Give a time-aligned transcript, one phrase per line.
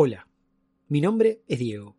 [0.00, 0.28] Hola,
[0.90, 1.96] mi nombre es Diego.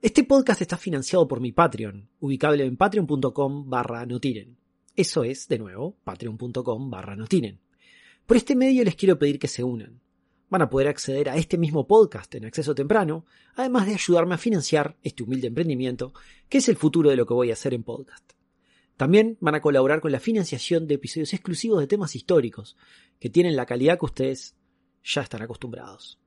[0.00, 4.56] Este podcast está financiado por mi Patreon, ubicable en patreon.com barra notiren.
[4.94, 7.58] Eso es, de nuevo, patreon.com barra notiren.
[8.24, 10.00] Por este medio les quiero pedir que se unan.
[10.48, 13.26] Van a poder acceder a este mismo podcast en acceso temprano,
[13.56, 16.12] además de ayudarme a financiar este humilde emprendimiento,
[16.48, 18.34] que es el futuro de lo que voy a hacer en podcast.
[18.96, 22.76] También van a colaborar con la financiación de episodios exclusivos de temas históricos,
[23.18, 24.54] que tienen la calidad que ustedes
[25.02, 26.20] ya están acostumbrados.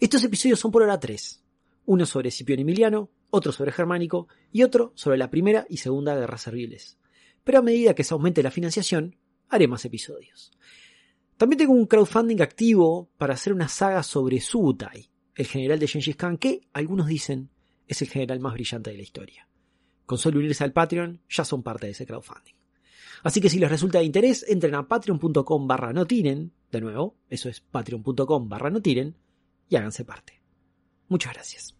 [0.00, 1.42] Estos episodios son por hora tres.
[1.84, 6.42] Uno sobre Escipión Emiliano, otro sobre Germánico y otro sobre la Primera y Segunda Guerras
[6.42, 6.98] Serviles.
[7.42, 9.16] Pero a medida que se aumente la financiación,
[9.48, 10.52] haré más episodios.
[11.36, 16.14] También tengo un crowdfunding activo para hacer una saga sobre Subutai, el general de Gengis
[16.14, 17.50] Khan, que algunos dicen
[17.88, 19.48] es el general más brillante de la historia.
[20.06, 22.54] Con solo unirse al Patreon, ya son parte de ese crowdfunding.
[23.24, 27.48] Así que si les resulta de interés, entren a patreon.com barra notiren, de nuevo, eso
[27.48, 29.16] es patreon.com barra notiren,
[29.68, 30.40] y háganse parte.
[31.08, 31.74] Muchas gracias.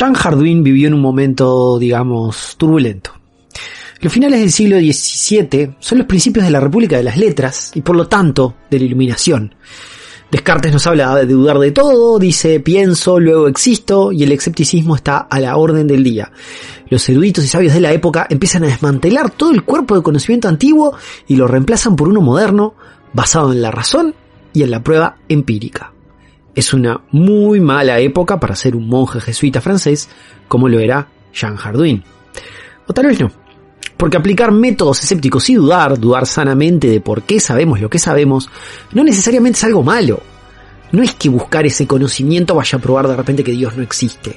[0.00, 3.12] Jean Hardouin vivió en un momento, digamos, turbulento.
[4.00, 7.82] Los finales del siglo XVII son los principios de la República de las Letras y
[7.82, 9.54] por lo tanto de la Iluminación.
[10.30, 15.18] Descartes nos habla de dudar de todo, dice pienso, luego existo y el escepticismo está
[15.18, 16.32] a la orden del día.
[16.88, 20.48] Los eruditos y sabios de la época empiezan a desmantelar todo el cuerpo de conocimiento
[20.48, 20.96] antiguo
[21.28, 22.72] y lo reemplazan por uno moderno
[23.12, 24.14] basado en la razón
[24.54, 25.92] y en la prueba empírica.
[26.60, 30.10] Es una muy mala época para ser un monje jesuita francés
[30.46, 32.04] como lo era Jean Hardouin.
[32.86, 33.32] O tal vez no.
[33.96, 38.50] Porque aplicar métodos escépticos y dudar, dudar sanamente de por qué sabemos lo que sabemos,
[38.92, 40.20] no necesariamente es algo malo.
[40.92, 44.36] No es que buscar ese conocimiento vaya a probar de repente que Dios no existe.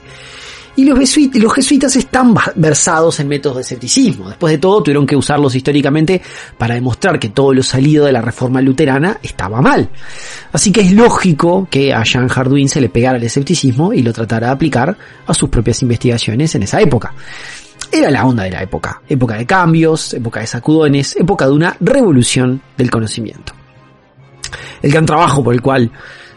[0.76, 0.98] Y los,
[1.54, 4.30] jesuitas, están versados en métodos de escepticismo.
[4.30, 6.20] Después de todo, tuvieron que usarlos históricamente
[6.58, 9.90] para demostrar que todo lo salido de la reforma luterana estaba mal.
[10.52, 14.12] Así que es lógico que a Jean Hardouin se le pegara el escepticismo y lo
[14.14, 14.98] tratara de aplicar
[15.28, 17.14] a sus propias investigaciones en esa época.
[17.92, 19.04] Era la onda de la época.
[19.08, 23.54] Época de cambios, época de sacudones, época de una revolución del conocimiento.
[24.82, 25.92] El gran trabajo por el cual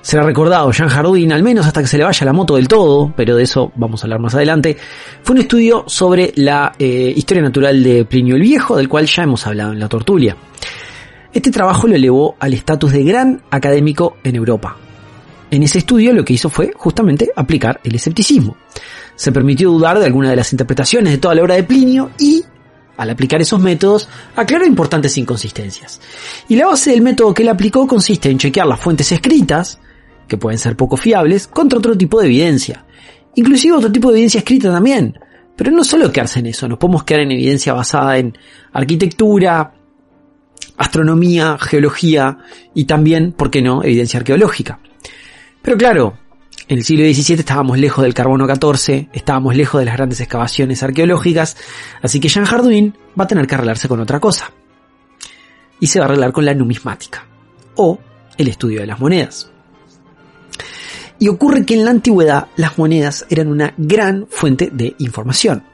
[0.06, 3.12] será recordado Jean Hardouin, al menos hasta que se le vaya la moto del todo,
[3.16, 4.76] pero de eso vamos a hablar más adelante,
[5.24, 9.24] fue un estudio sobre la eh, historia natural de Plinio el Viejo, del cual ya
[9.24, 10.36] hemos hablado en la tortulia.
[11.32, 14.76] Este trabajo lo elevó al estatus de gran académico en Europa.
[15.50, 18.56] En ese estudio lo que hizo fue justamente aplicar el escepticismo.
[19.16, 22.44] Se permitió dudar de alguna de las interpretaciones de toda la obra de Plinio y
[22.96, 26.00] al aplicar esos métodos, aclaró importantes inconsistencias.
[26.48, 29.78] Y la base del método que él aplicó consiste en chequear las fuentes escritas,
[30.26, 32.84] que pueden ser poco fiables, contra otro tipo de evidencia.
[33.34, 35.18] Inclusive otro tipo de evidencia escrita también.
[35.56, 38.36] Pero no solo quedarse en eso, nos podemos quedar en evidencia basada en
[38.72, 39.72] arquitectura,
[40.76, 42.38] astronomía, geología
[42.74, 44.78] y también, ¿por qué no?, evidencia arqueológica.
[45.62, 46.18] Pero claro,
[46.68, 50.82] en el siglo XVII estábamos lejos del carbono 14, estábamos lejos de las grandes excavaciones
[50.82, 51.56] arqueológicas,
[52.02, 54.52] así que Jean Hardouin va a tener que arreglarse con otra cosa.
[55.80, 57.26] Y se va a arreglar con la numismática,
[57.76, 57.98] o
[58.36, 59.50] el estudio de las monedas.
[61.18, 65.64] Y ocurre que en la antigüedad las monedas eran una gran fuente de información.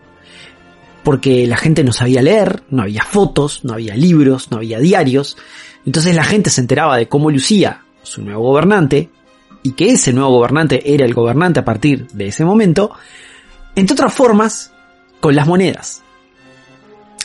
[1.02, 5.36] Porque la gente no sabía leer, no había fotos, no había libros, no había diarios.
[5.84, 9.10] Entonces la gente se enteraba de cómo lucía su nuevo gobernante
[9.62, 12.92] y que ese nuevo gobernante era el gobernante a partir de ese momento,
[13.74, 14.72] entre otras formas,
[15.20, 16.02] con las monedas.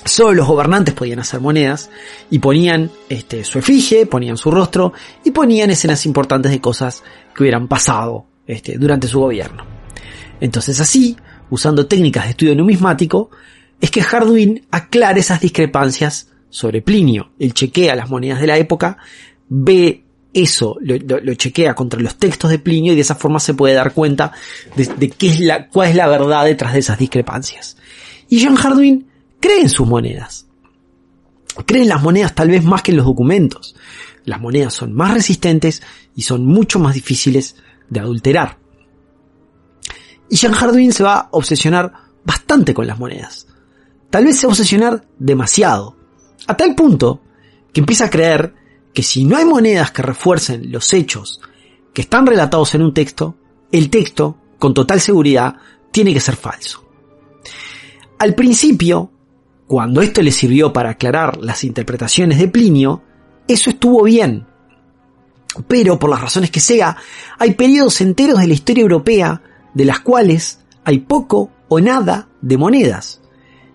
[0.06, 1.90] Solo los gobernantes podían hacer monedas
[2.30, 4.94] y ponían este, su efigie, ponían su rostro
[5.26, 7.04] y ponían escenas importantes de cosas
[7.38, 9.64] que hubieran pasado este, durante su gobierno.
[10.42, 11.16] Entonces así,
[11.52, 13.30] usando técnicas de estudio numismático,
[13.80, 17.34] es que Hardwin aclara esas discrepancias sobre Plinio.
[17.38, 18.98] Él chequea las monedas de la época,
[19.50, 20.04] ve
[20.34, 23.94] eso, lo, chequea contra los textos de Plinio y de esa forma se puede dar
[23.94, 24.32] cuenta
[24.76, 27.78] de, qué es la, cuál es la verdad detrás de esas discrepancias.
[28.30, 29.08] Y John Hardwin
[29.40, 30.48] cree en sus monedas.
[31.68, 33.76] Cree en las monedas tal vez más que en los documentos.
[34.28, 35.82] Las monedas son más resistentes
[36.14, 37.56] y son mucho más difíciles
[37.90, 38.60] de adulterar.
[40.30, 41.94] Y Jean Hardwin se va a obsesionar
[42.26, 43.48] bastante con las monedas.
[44.10, 45.96] Tal vez se obsesionar demasiado.
[46.46, 47.22] A tal punto
[47.72, 48.54] que empieza a creer
[48.94, 51.40] que si no hay monedas que refuercen los hechos
[51.94, 53.38] que están relatados en un texto,
[53.72, 55.56] el texto, con total seguridad,
[55.90, 56.86] tiene que ser falso.
[58.20, 59.10] Al principio,
[59.68, 63.04] cuando esto le sirvió para aclarar las interpretaciones de Plinio,
[63.48, 64.46] eso estuvo bien.
[65.68, 66.98] Pero, por las razones que sea,
[67.40, 69.42] hay periodos enteros de la historia europea
[69.74, 73.22] de las cuales hay poco o nada de monedas.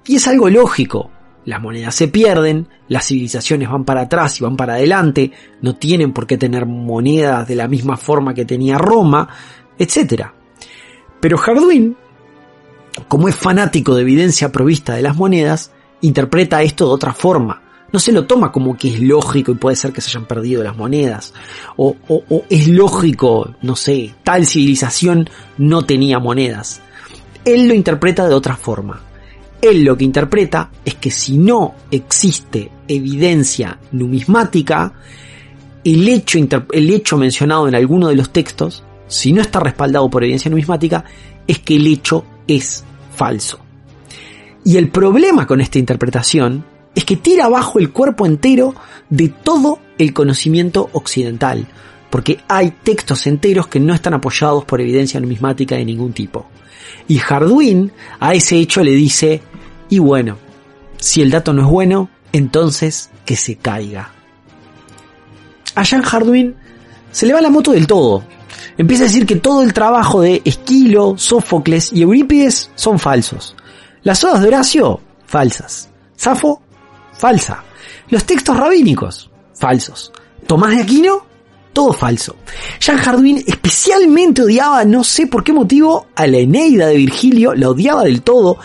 [0.06, 1.10] Y es algo lógico.
[1.44, 6.12] Las monedas se pierden, las civilizaciones van para atrás y van para adelante, no tienen
[6.12, 9.28] por qué tener monedas de la misma forma que tenía Roma,
[9.76, 10.26] etc.
[11.20, 11.96] Pero Hardwin,
[13.08, 17.61] como es fanático de evidencia provista de las monedas, interpreta esto de otra forma.
[17.92, 20.62] No se lo toma como que es lógico y puede ser que se hayan perdido
[20.62, 21.34] las monedas.
[21.76, 25.28] O, o es lógico, no sé, tal civilización
[25.58, 26.80] no tenía monedas.
[27.44, 29.00] Él lo interpreta de otra forma.
[29.60, 34.92] Él lo que interpreta es que si no existe evidencia numismática,
[35.84, 36.38] el hecho,
[36.72, 41.04] el hecho mencionado en alguno de los textos, si no está respaldado por evidencia numismática,
[41.46, 42.84] es que el hecho es
[43.14, 43.60] falso.
[44.64, 48.74] Y el problema con esta interpretación es que tira abajo el cuerpo entero
[49.08, 51.66] de todo el conocimiento occidental,
[52.10, 56.46] porque hay textos enteros que no están apoyados por evidencia numismática de ningún tipo.
[57.08, 59.40] Y Hardwin a ese hecho le dice,
[59.88, 60.36] y bueno,
[60.98, 64.10] si el dato no es bueno, entonces que se caiga.
[65.74, 66.54] A Jan Hardwin
[67.10, 68.24] se le va la moto del todo.
[68.76, 73.56] Empieza a decir que todo el trabajo de Esquilo, Sófocles y Eurípides son falsos.
[74.02, 75.88] Las odas de Horacio, falsas.
[76.16, 76.62] Safo,
[77.22, 77.62] falsa.
[78.08, 80.10] Los textos rabínicos, falsos.
[80.44, 81.24] Tomás de Aquino,
[81.72, 82.34] todo falso.
[82.80, 87.70] Jean Hardwin especialmente odiaba, no sé por qué motivo, a la Eneida de Virgilio, la
[87.70, 88.58] odiaba del todo,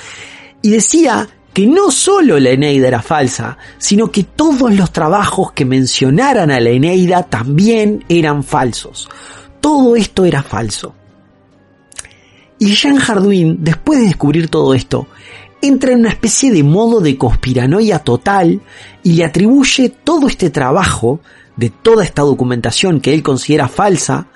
[0.63, 5.63] y decía que no solo la Eneida era falsa, sino que todos los trabajos que
[5.63, 9.07] mencionaran a la Eneida también eran falsos.
[9.62, 10.95] Todo esto era falso.
[12.57, 15.07] Y Jean Hardwin, después de descubrir todo esto,
[15.62, 18.62] entra en una especie de modo de conspiranoia total
[19.04, 21.19] y le atribuye todo este trabajo
[21.56, 24.27] de toda esta documentación que él considera falsa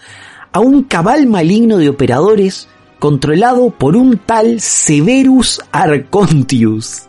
[0.52, 2.68] a un cabal maligno de operadores
[3.00, 7.04] controlado por un tal Severus Arcontius.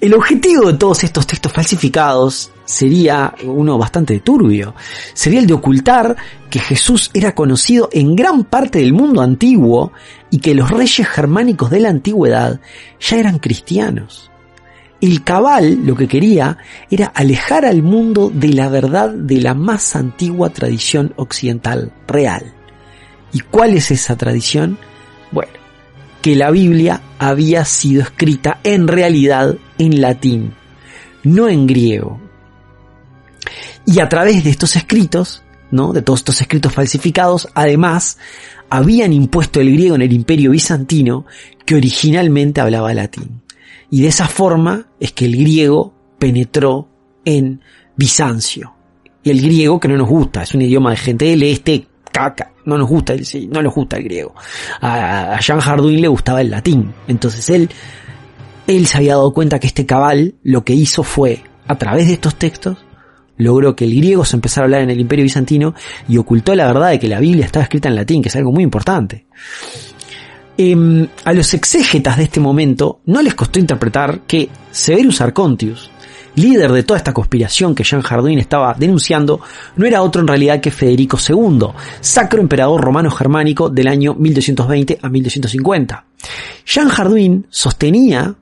[0.00, 4.74] El objetivo de todos estos textos falsificados sería uno bastante turbio.
[5.14, 6.14] Sería el de ocultar
[6.50, 9.92] que Jesús era conocido en gran parte del mundo antiguo
[10.30, 12.60] y que los reyes germánicos de la antigüedad
[13.00, 14.30] ya eran cristianos.
[15.00, 16.58] El cabal lo que quería
[16.90, 22.52] era alejar al mundo de la verdad de la más antigua tradición occidental real.
[23.32, 24.76] ¿Y cuál es esa tradición?
[25.32, 25.52] Bueno,
[26.20, 30.52] que la Biblia había sido escrita en realidad en latín,
[31.24, 32.27] no en griego.
[33.86, 35.92] Y a través de estos escritos, ¿no?
[35.92, 38.18] De todos estos escritos falsificados, además,
[38.70, 41.26] habían impuesto el griego en el imperio bizantino
[41.64, 43.42] que originalmente hablaba latín.
[43.90, 46.88] Y de esa forma es que el griego penetró
[47.24, 47.60] en
[47.96, 48.74] Bizancio.
[49.22, 52.52] Y el griego que no nos gusta, es un idioma de gente del este, caca,
[52.64, 53.14] no nos gusta,
[53.50, 54.34] no nos gusta el griego.
[54.80, 56.92] A, Jean Hardouin le gustaba el latín.
[57.06, 57.68] Entonces él,
[58.66, 62.14] él se había dado cuenta que este cabal lo que hizo fue, a través de
[62.14, 62.78] estos textos,
[63.38, 65.74] logró que el griego se empezara a hablar en el imperio bizantino
[66.08, 68.52] y ocultó la verdad de que la Biblia estaba escrita en latín, que es algo
[68.52, 69.26] muy importante.
[70.60, 75.88] Em, a los exégetas de este momento no les costó interpretar que Severus Arcontius,
[76.34, 79.40] líder de toda esta conspiración que Jean Hardouin estaba denunciando,
[79.76, 81.68] no era otro en realidad que Federico II,
[82.00, 86.04] sacro emperador romano germánico del año 1220 a 1250.
[86.66, 88.34] Jean Hardouin sostenía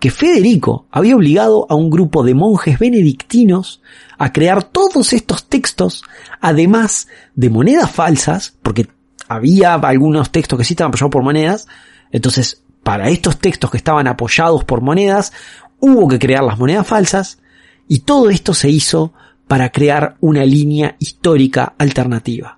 [0.00, 3.82] que Federico había obligado a un grupo de monjes benedictinos
[4.18, 6.02] a crear todos estos textos,
[6.40, 8.88] además de monedas falsas, porque
[9.28, 11.68] había algunos textos que sí estaban apoyados por monedas,
[12.10, 15.34] entonces para estos textos que estaban apoyados por monedas,
[15.78, 17.38] hubo que crear las monedas falsas,
[17.86, 19.12] y todo esto se hizo
[19.46, 22.56] para crear una línea histórica alternativa.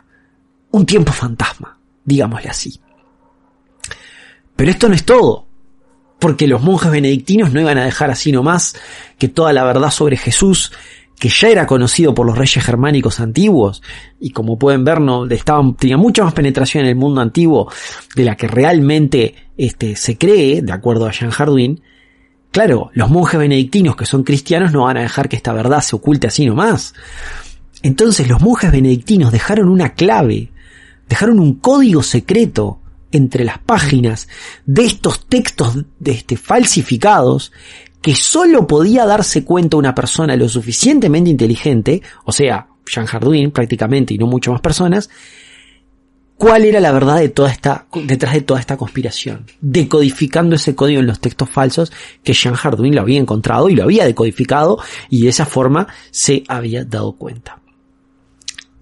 [0.70, 2.80] Un tiempo fantasma, digámosle así.
[4.54, 5.48] Pero esto no es todo,
[6.22, 8.76] porque los monjes benedictinos no iban a dejar así nomás
[9.18, 10.70] que toda la verdad sobre Jesús
[11.18, 13.82] que ya era conocido por los reyes germánicos antiguos
[14.20, 17.72] y como pueden ver no estaban tenía mucha más penetración en el mundo antiguo
[18.14, 21.82] de la que realmente este se cree de acuerdo a Jean Hardwin
[22.52, 25.96] claro los monjes benedictinos que son cristianos no van a dejar que esta verdad se
[25.96, 26.94] oculte así nomás.
[27.82, 30.52] Entonces los monjes benedictinos dejaron una clave
[31.08, 32.78] dejaron un código secreto
[33.12, 34.28] entre las páginas
[34.66, 37.52] de estos textos de este, falsificados
[38.00, 44.14] que solo podía darse cuenta una persona lo suficientemente inteligente, o sea, Jean Hardwin prácticamente
[44.14, 45.08] y no mucho más personas,
[46.36, 50.98] cuál era la verdad de toda esta, detrás de toda esta conspiración, decodificando ese código
[50.98, 51.92] en los textos falsos
[52.24, 56.42] que Jean Hardwin lo había encontrado y lo había decodificado y de esa forma se
[56.48, 57.60] había dado cuenta.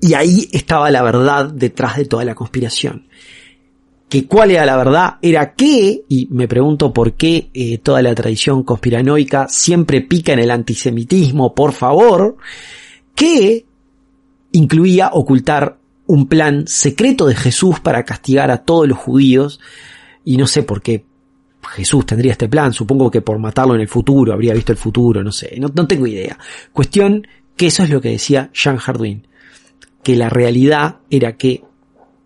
[0.00, 3.06] Y ahí estaba la verdad detrás de toda la conspiración
[4.10, 8.12] que cuál era la verdad, era que, y me pregunto por qué eh, toda la
[8.12, 12.36] tradición conspiranoica siempre pica en el antisemitismo, por favor,
[13.14, 13.64] que
[14.50, 19.60] incluía ocultar un plan secreto de Jesús para castigar a todos los judíos,
[20.24, 21.04] y no sé por qué
[21.62, 25.22] Jesús tendría este plan, supongo que por matarlo en el futuro, habría visto el futuro,
[25.22, 26.36] no sé, no, no tengo idea.
[26.72, 29.28] Cuestión que eso es lo que decía Jean Hardwin,
[30.02, 31.62] que la realidad era que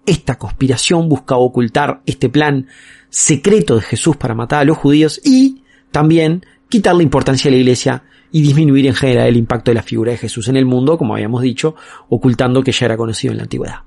[0.07, 2.67] esta conspiración buscaba ocultar este plan
[3.11, 7.61] secreto de Jesús para matar a los judíos y también quitar la importancia de la
[7.61, 10.99] iglesia y disminuir en general el impacto de la figura de Jesús en el mundo,
[10.99, 11.77] como habíamos dicho,
[12.09, 13.81] ocultando que ya era conocido en la antigüedad.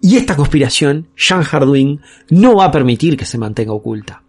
[0.00, 4.22] Y esta conspiración, Jean Hardwin no va a permitir que se mantenga oculta.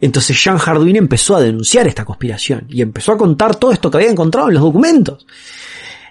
[0.00, 3.98] Entonces Jean Hardwin empezó a denunciar esta conspiración y empezó a contar todo esto que
[3.98, 5.26] había encontrado en los documentos.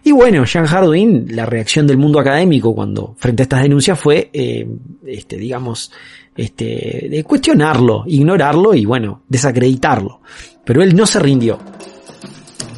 [0.03, 4.29] Y bueno, Jean Hardwin, la reacción del mundo académico cuando frente a estas denuncias fue,
[4.31, 4.67] eh,
[5.05, 5.91] este, digamos,
[6.35, 10.21] este, de cuestionarlo, ignorarlo y bueno, desacreditarlo.
[10.63, 11.59] Pero él no se rindió.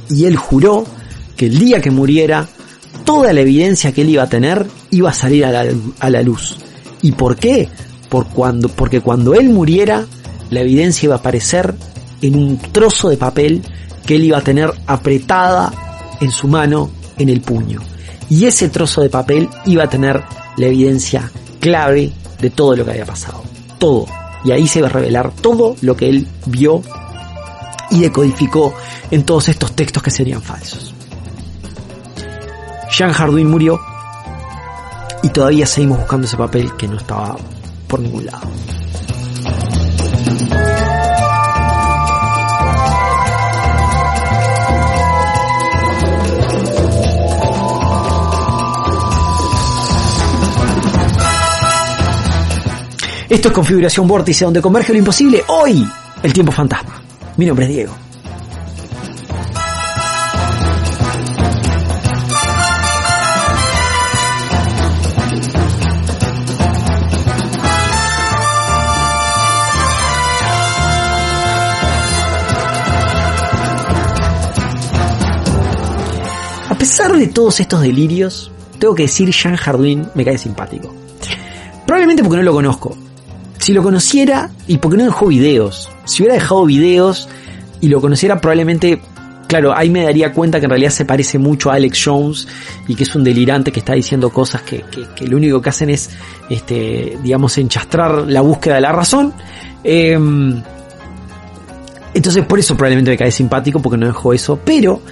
[0.10, 0.86] Y él juró
[1.38, 2.48] que el día que muriera,
[3.06, 5.66] toda la evidencia que él iba a tener iba a salir a la,
[6.00, 6.58] a la luz.
[7.02, 7.70] ¿Y por qué?
[8.10, 10.06] Por cuando, porque cuando él muriera,
[10.50, 11.74] la evidencia iba a aparecer
[12.22, 13.62] en un trozo de papel
[14.06, 15.72] que él iba a tener apretada
[16.20, 16.90] en su mano
[17.22, 17.80] en el puño.
[18.30, 20.22] Y ese trozo de papel iba a tener
[20.58, 23.44] la evidencia clave de todo lo que había pasado.
[23.78, 24.06] Todo.
[24.44, 26.82] Y ahí se iba a revelar todo lo que él vio
[27.92, 28.74] y decodificó
[29.12, 30.94] en todos estos textos que serían falsos.
[32.92, 33.80] Jean Hardwin murió
[35.24, 37.38] y todavía seguimos buscando ese papel que no estaba
[37.88, 38.50] por ningún lado.
[53.32, 55.42] Esto es Configuración Vórtice, donde converge lo imposible.
[55.48, 55.88] Hoy,
[56.22, 57.02] el tiempo fantasma.
[57.38, 57.94] Mi nombre es Diego.
[76.68, 80.94] A pesar de todos estos delirios, tengo que decir Jean Hardwin me cae simpático.
[81.86, 82.98] Probablemente porque no lo conozco,
[83.62, 87.30] si lo conociera, y porque no dejó videos, si hubiera dejado videos
[87.80, 89.00] y lo conociera probablemente,
[89.48, 92.48] claro, ahí me daría cuenta que en realidad se parece mucho a Alex Jones
[92.88, 94.84] y que es un delirante que está diciendo cosas que,
[95.28, 96.10] lo único que hacen es,
[96.50, 99.32] este, digamos, enchastrar la búsqueda de la razón.
[99.84, 100.60] Em,
[102.16, 105.04] entonces por eso probablemente me cae simpático porque no dejó eso, pero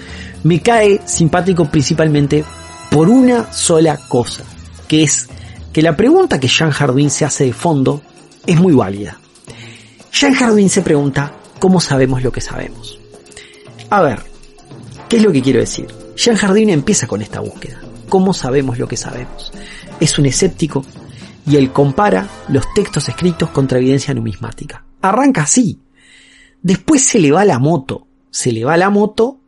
[0.41, 2.44] me cae simpático principalmente
[2.89, 4.44] por una sola cosa,
[4.88, 5.29] que es
[5.72, 8.01] que la pregunta que Jean Hardin se hace de fondo
[8.50, 9.20] es muy válida.
[10.12, 13.00] Jean Hardin se pregunta, ¿cómo sabemos lo que sabemos?
[13.91, 14.24] A ver,
[15.08, 15.86] ¿qué es lo que quiero decir?
[16.15, 17.79] Jean Hardin empieza con esta búsqueda.
[18.10, 19.51] ¿Cómo sabemos lo que sabemos?
[20.00, 20.84] Es un escéptico
[21.46, 24.84] y él compara los textos escritos contra evidencia numismática.
[25.00, 25.79] Arranca así.
[26.63, 28.08] Después se le va la moto.
[28.32, 29.41] Se le va la moto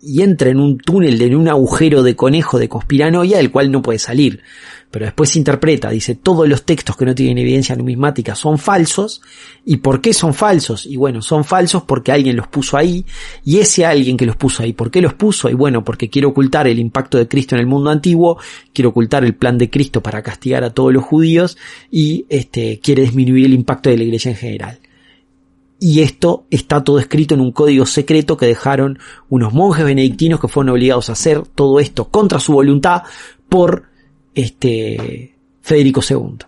[0.00, 3.82] y, entra en un túnel, en un agujero de conejo de conspiranoia del cual no
[3.82, 4.42] puede salir
[4.90, 9.20] pero después interpreta, dice, todos los textos que no tienen evidencia numismática son falsos,
[9.64, 10.86] ¿y por qué son falsos?
[10.86, 13.04] Y bueno, son falsos porque alguien los puso ahí,
[13.44, 15.50] y ese alguien que los puso ahí, ¿por qué los puso?
[15.50, 18.38] Y bueno, porque quiere ocultar el impacto de Cristo en el mundo antiguo,
[18.72, 21.58] quiere ocultar el plan de Cristo para castigar a todos los judíos,
[21.90, 24.78] y este, quiere disminuir el impacto de la iglesia en general.
[25.80, 30.48] Y esto está todo escrito en un código secreto que dejaron unos monjes benedictinos que
[30.48, 33.02] fueron obligados a hacer todo esto contra su voluntad
[33.48, 33.84] por
[34.34, 36.38] este Federico II.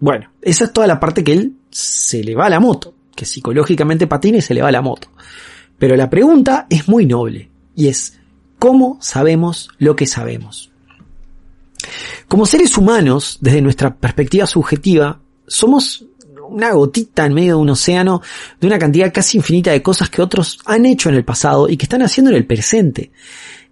[0.00, 3.24] Bueno, esa es toda la parte que él se le va a la moto, que
[3.24, 5.08] psicológicamente patina y se le va a la moto.
[5.78, 8.18] Pero la pregunta es muy noble y es,
[8.58, 10.70] ¿cómo sabemos lo que sabemos?
[12.26, 16.04] Como seres humanos, desde nuestra perspectiva subjetiva, somos
[16.48, 18.22] una gotita en medio de un océano
[18.60, 21.76] de una cantidad casi infinita de cosas que otros han hecho en el pasado y
[21.76, 23.12] que están haciendo en el presente.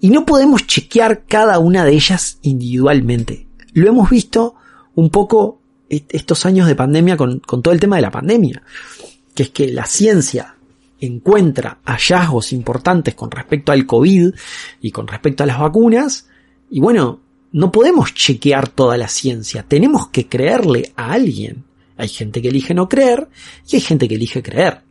[0.01, 4.55] Y no podemos chequear cada una de ellas individualmente lo hemos visto
[4.95, 8.63] un poco estos años de pandemia con, con todo el tema de la pandemia,
[9.35, 10.57] que es que la ciencia
[10.99, 14.31] encuentra hallazgos importantes con respecto al COVID
[14.81, 16.27] y con respecto a las vacunas,
[16.71, 17.21] y bueno,
[17.53, 21.65] no podemos chequear toda la ciencia, tenemos que creerle a alguien.
[21.97, 23.29] Hay gente que elige no creer
[23.69, 24.83] y hay gente que elige creer.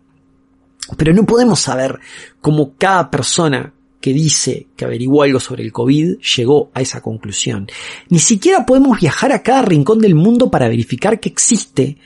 [0.98, 2.00] Pero no podemos saber
[2.42, 7.68] cómo cada persona que dice que averiguó algo sobre el COVID llegó a esa conclusión.
[8.10, 11.98] Ni siquiera podemos viajar a cada rincón del mundo para verificar que existe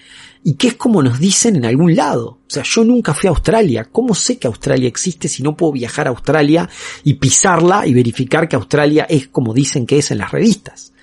[0.42, 2.40] y que es como nos dicen en algún lado.
[2.48, 3.90] O sea, yo nunca fui a Australia.
[3.92, 6.70] ¿Cómo sé que Australia existe si no puedo viajar a Australia
[7.04, 10.94] y pisarla y verificar que Australia es como dicen que es en las revistas?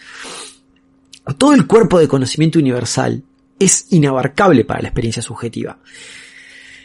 [1.36, 3.22] Todo el cuerpo de conocimiento universal
[3.58, 5.78] es inabarcable para la experiencia subjetiva.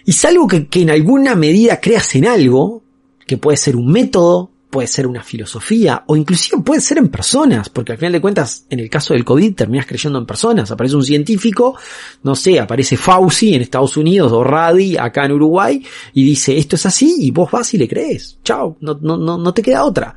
[0.05, 2.83] Y salvo que, en alguna medida creas en algo,
[3.25, 7.69] que puede ser un método, puede ser una filosofía o inclusive puede ser en personas,
[7.69, 10.71] porque al final de cuentas, en el caso del COVID terminas creyendo en personas.
[10.71, 11.77] Aparece un científico,
[12.23, 16.77] no sé, aparece Fauci en Estados Unidos o Radi acá en Uruguay y dice esto
[16.77, 18.39] es así y vos vas y le crees.
[18.43, 20.15] Chao, no, no, no, no te queda otra.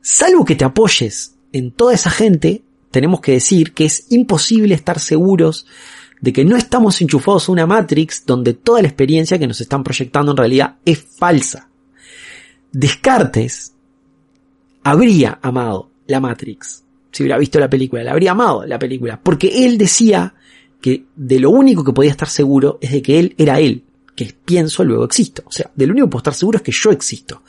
[0.00, 2.62] Salvo que te apoyes en toda esa gente,
[2.94, 5.66] tenemos que decir que es imposible estar seguros
[6.20, 9.82] de que no estamos enchufados a una Matrix donde toda la experiencia que nos están
[9.82, 11.68] proyectando en realidad es falsa.
[12.70, 13.74] Descartes
[14.84, 16.84] habría amado la Matrix.
[17.10, 19.20] Si hubiera visto la película, la habría amado la película.
[19.20, 20.32] Porque él decía
[20.80, 23.82] que de lo único que podía estar seguro es de que él era él.
[24.14, 25.42] Que pienso, luego existo.
[25.46, 27.42] O sea, de lo único que puedo estar seguro es que yo existo.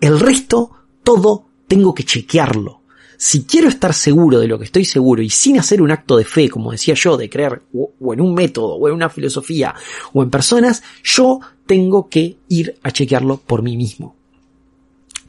[0.00, 0.70] El resto,
[1.02, 2.83] todo, tengo que chequearlo.
[3.16, 6.24] Si quiero estar seguro de lo que estoy seguro y sin hacer un acto de
[6.24, 9.74] fe, como decía yo, de creer o en un método, o en una filosofía,
[10.12, 14.16] o en personas, yo tengo que ir a chequearlo por mí mismo.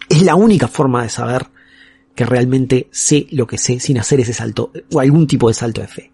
[0.10, 1.48] Es la única forma de saber
[2.15, 5.82] que realmente sé lo que sé sin hacer ese salto o algún tipo de salto
[5.82, 6.12] de fe.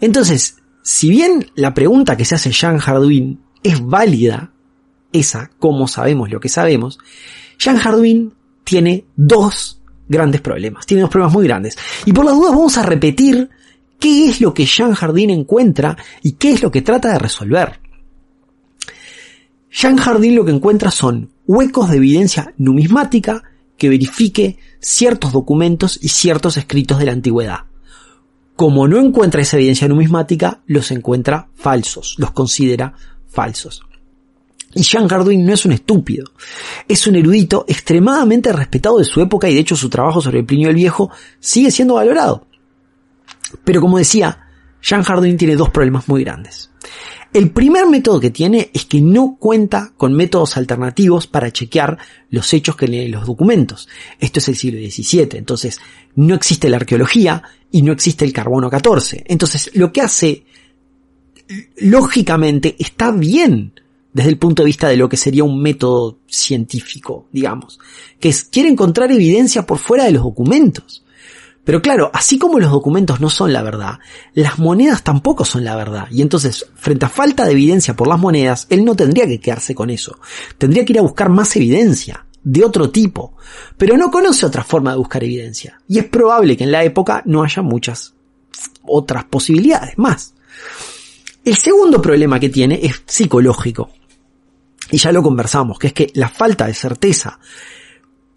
[0.00, 4.52] Entonces, si bien la pregunta que se hace Jean Hardwin es válida,
[5.12, 6.98] esa, cómo sabemos lo que sabemos,
[7.58, 8.32] Jean Hardwin
[8.64, 9.79] tiene dos
[10.10, 11.78] grandes problemas, tiene dos problemas muy grandes.
[12.04, 13.48] Y por las dudas vamos a repetir
[13.98, 17.80] qué es lo que Jean Hardin encuentra y qué es lo que trata de resolver.
[19.70, 23.44] Jean Hardin lo que encuentra son huecos de evidencia numismática
[23.78, 27.60] que verifique ciertos documentos y ciertos escritos de la antigüedad.
[28.56, 32.94] Como no encuentra esa evidencia numismática, los encuentra falsos, los considera
[33.28, 33.82] falsos.
[34.72, 36.30] Y Jean Hardwin no es un estúpido,
[36.86, 40.68] es un erudito extremadamente respetado de su época y de hecho su trabajo sobre Plinio
[40.68, 42.46] el Viejo sigue siendo valorado.
[43.64, 44.46] Pero como decía,
[44.80, 46.70] Jean Hardwin tiene dos problemas muy grandes.
[47.32, 52.52] El primer método que tiene es que no cuenta con métodos alternativos para chequear los
[52.52, 53.88] hechos que leen los documentos.
[54.18, 55.80] Esto es el siglo XVII, entonces
[56.16, 59.24] no existe la arqueología y no existe el carbono 14.
[59.28, 60.44] Entonces lo que hace,
[61.76, 63.74] lógicamente, está bien
[64.12, 67.78] desde el punto de vista de lo que sería un método científico, digamos,
[68.18, 71.04] que es, quiere encontrar evidencia por fuera de los documentos.
[71.64, 73.98] Pero claro, así como los documentos no son la verdad,
[74.34, 76.08] las monedas tampoco son la verdad.
[76.10, 79.74] Y entonces, frente a falta de evidencia por las monedas, él no tendría que quedarse
[79.74, 80.18] con eso.
[80.58, 83.34] Tendría que ir a buscar más evidencia, de otro tipo.
[83.76, 85.80] Pero no conoce otra forma de buscar evidencia.
[85.88, 88.14] Y es probable que en la época no haya muchas
[88.82, 90.34] otras posibilidades más.
[91.44, 93.90] El segundo problema que tiene es psicológico.
[94.90, 97.38] Y ya lo conversamos, que es que la falta de certeza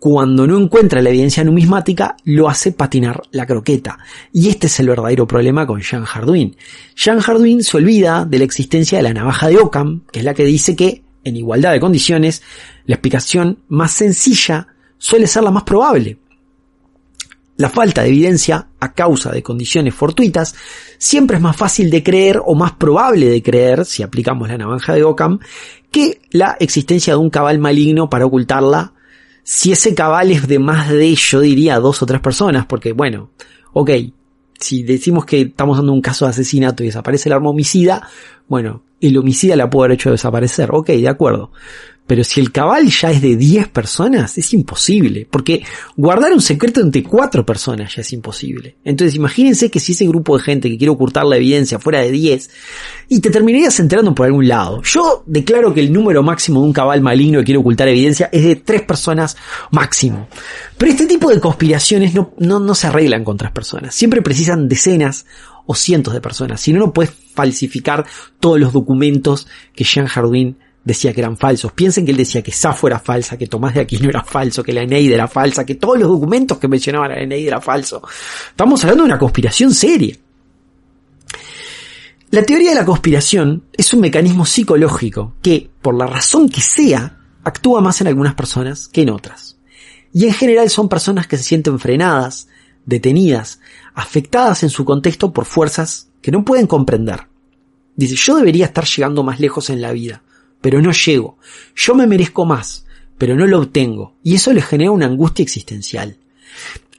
[0.03, 3.99] cuando no encuentra la evidencia numismática, lo hace patinar la croqueta.
[4.33, 6.57] Y este es el verdadero problema con Jean Hardwin.
[6.93, 10.33] Jean Hardwin se olvida de la existencia de la navaja de Occam, que es la
[10.33, 12.43] que dice que, en igualdad de condiciones,
[12.85, 16.17] la explicación más sencilla suele ser la más probable.
[17.55, 20.53] La falta de evidencia, a causa de condiciones fortuitas,
[20.97, 24.95] siempre es más fácil de creer o más probable de creer, si aplicamos la navaja
[24.95, 25.39] de Occam,
[25.93, 28.93] que la existencia de un cabal maligno para ocultarla
[29.43, 33.29] si ese cabal es de más de, yo diría, dos o tres personas, porque bueno,
[33.73, 33.91] ok,
[34.59, 38.07] si decimos que estamos dando un caso de asesinato y desaparece el arma homicida,
[38.47, 41.51] bueno, el homicida la puede haber hecho desaparecer, ok, de acuerdo.
[42.05, 45.27] Pero si el cabal ya es de 10 personas, es imposible.
[45.29, 45.63] Porque
[45.95, 48.75] guardar un secreto entre 4 personas ya es imposible.
[48.83, 52.11] Entonces imagínense que si ese grupo de gente que quiere ocultar la evidencia fuera de
[52.11, 52.49] 10,
[53.07, 54.81] y te terminarías enterando por algún lado.
[54.83, 58.43] Yo declaro que el número máximo de un cabal maligno que quiere ocultar evidencia es
[58.43, 59.37] de 3 personas
[59.71, 60.27] máximo.
[60.77, 63.95] Pero este tipo de conspiraciones no, no, no se arreglan con 3 personas.
[63.95, 65.25] Siempre precisan decenas
[65.65, 66.59] o cientos de personas.
[66.59, 68.05] Si no, no puedes falsificar
[68.39, 71.71] todos los documentos que Jean Jardin decía que eran falsos.
[71.71, 74.73] Piensen que él decía que Safo era falsa, que Tomás de Aquino era falso, que
[74.73, 78.01] la Eneida era falsa, que todos los documentos que mencionaban la Eneida era falso.
[78.49, 80.15] Estamos hablando de una conspiración seria.
[82.31, 87.19] La teoría de la conspiración es un mecanismo psicológico que, por la razón que sea,
[87.43, 89.57] actúa más en algunas personas que en otras.
[90.11, 92.47] Y en general son personas que se sienten frenadas,
[92.85, 93.59] detenidas,
[93.93, 97.27] afectadas en su contexto por fuerzas que no pueden comprender.
[97.95, 100.23] Dice, yo debería estar llegando más lejos en la vida,
[100.63, 101.37] pero no llego.
[101.75, 102.85] Yo me merezco más,
[103.17, 104.15] pero no lo obtengo.
[104.23, 106.15] Y eso le genera una angustia existencial.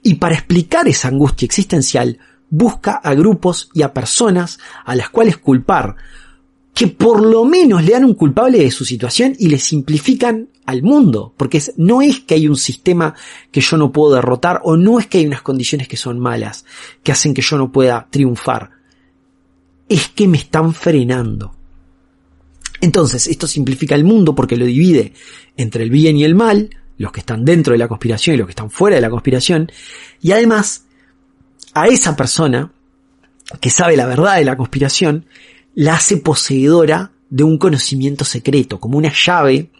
[0.03, 5.37] Y para explicar esa angustia existencial, busca a grupos y a personas a las cuales
[5.37, 5.95] culpar,
[6.75, 10.83] que por lo menos le dan un culpable de su situación y le simplifican al
[10.83, 13.15] mundo, porque no es que hay un sistema
[13.51, 16.65] que yo no puedo derrotar o no es que hay unas condiciones que son malas,
[17.01, 18.69] que hacen que yo no pueda triunfar,
[19.89, 21.55] es que me están frenando.
[22.85, 25.11] Entonces, esto simplifica el mundo porque lo divide
[25.57, 26.69] entre el bien y el mal,
[26.99, 29.71] los que están dentro de la conspiración y los que están fuera de la conspiración,
[30.21, 30.85] y además,
[31.73, 32.71] a esa persona
[33.59, 35.25] que sabe la verdad de la conspiración,
[35.73, 39.71] la hace poseedora de un conocimiento secreto, como una llave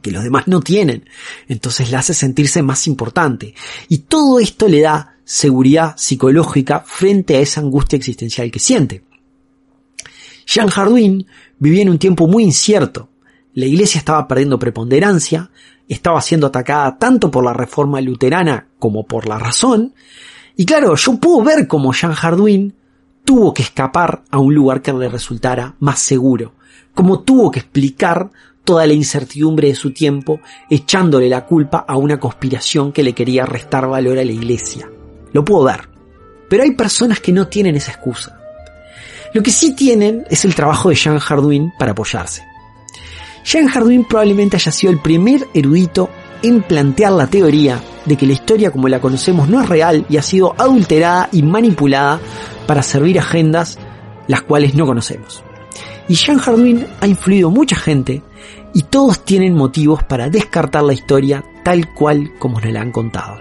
[0.00, 1.04] que los demás no tienen.
[1.48, 3.52] Entonces la hace sentirse más importante.
[3.88, 9.02] Y todo esto le da seguridad psicológica frente a esa angustia existencial que siente.
[10.46, 11.26] Jean Hardwin
[11.58, 13.08] vivía en un tiempo muy incierto.
[13.54, 15.50] La iglesia estaba perdiendo preponderancia,
[15.88, 19.94] estaba siendo atacada tanto por la reforma luterana como por la razón.
[20.56, 22.74] Y claro, yo puedo ver cómo Jean Hardwin
[23.24, 26.54] tuvo que escapar a un lugar que le resultara más seguro,
[26.94, 28.30] como tuvo que explicar
[28.64, 33.44] toda la incertidumbre de su tiempo, echándole la culpa a una conspiración que le quería
[33.44, 34.88] restar valor a la iglesia.
[35.32, 35.88] Lo puedo ver.
[36.48, 38.41] Pero hay personas que no tienen esa excusa.
[39.32, 42.44] Lo que sí tienen es el trabajo de Jean Hardwin para apoyarse.
[43.44, 46.10] Jean Hardwin probablemente haya sido el primer erudito
[46.42, 50.16] en plantear la teoría de que la historia como la conocemos no es real y
[50.16, 52.20] ha sido adulterada y manipulada
[52.66, 53.78] para servir agendas
[54.26, 55.42] las cuales no conocemos.
[56.08, 58.22] Y Jean Hardwin ha influido mucha gente
[58.74, 63.38] y todos tienen motivos para descartar la historia tal cual como nos la han contado.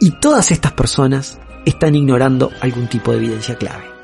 [0.00, 3.95] Y todas estas personas están ignorando algún tipo de evidencia clave.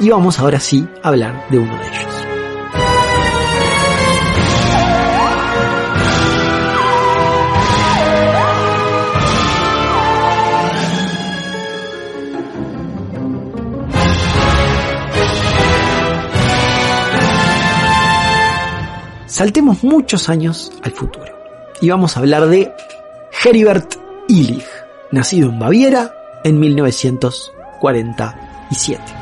[0.00, 2.06] Y vamos ahora sí a hablar de uno de ellos.
[19.26, 21.32] Saltemos muchos años al futuro
[21.80, 22.70] y vamos a hablar de
[23.42, 23.94] Heribert
[24.28, 24.66] Illig,
[25.12, 29.19] nacido en Baviera en 1947.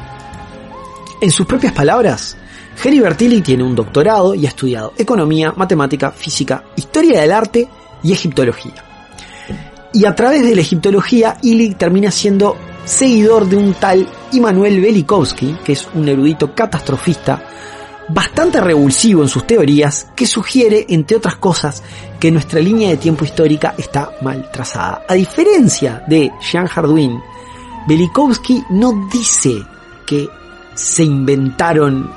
[1.20, 2.37] En sus propias palabras,
[2.83, 7.68] Heribert Illig tiene un doctorado y ha estudiado economía, matemática, física, historia del arte
[8.04, 8.85] y egiptología.
[9.92, 15.57] Y a través de la egiptología, Illig termina siendo seguidor de un tal Immanuel Velikovsky,
[15.64, 17.42] que es un erudito catastrofista
[18.09, 21.83] bastante revulsivo en sus teorías que sugiere, entre otras cosas,
[22.20, 25.04] que nuestra línea de tiempo histórica está mal trazada.
[25.09, 27.20] A diferencia de Jean Hardwin,
[27.88, 29.62] Velikovsky no dice
[30.07, 30.28] que
[30.78, 32.08] se inventaron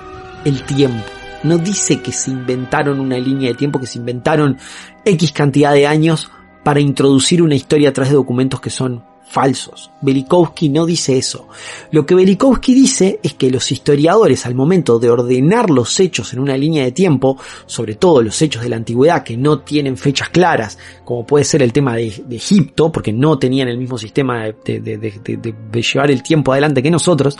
[0.45, 1.03] el tiempo,
[1.41, 4.59] no dice que se inventaron una línea de tiempo, que se inventaron
[5.03, 6.29] X cantidad de años
[6.63, 9.91] para introducir una historia a través de documentos que son falsos.
[10.01, 11.47] Belikowski no dice eso.
[11.91, 16.39] Lo que Belikowski dice es que los historiadores al momento de ordenar los hechos en
[16.39, 20.29] una línea de tiempo, sobre todo los hechos de la antigüedad que no tienen fechas
[20.29, 25.61] claras, como puede ser el tema de, Egipto, porque no tenían el mismo sistema de,
[25.71, 27.37] llevar el tiempo adelante que nosotros,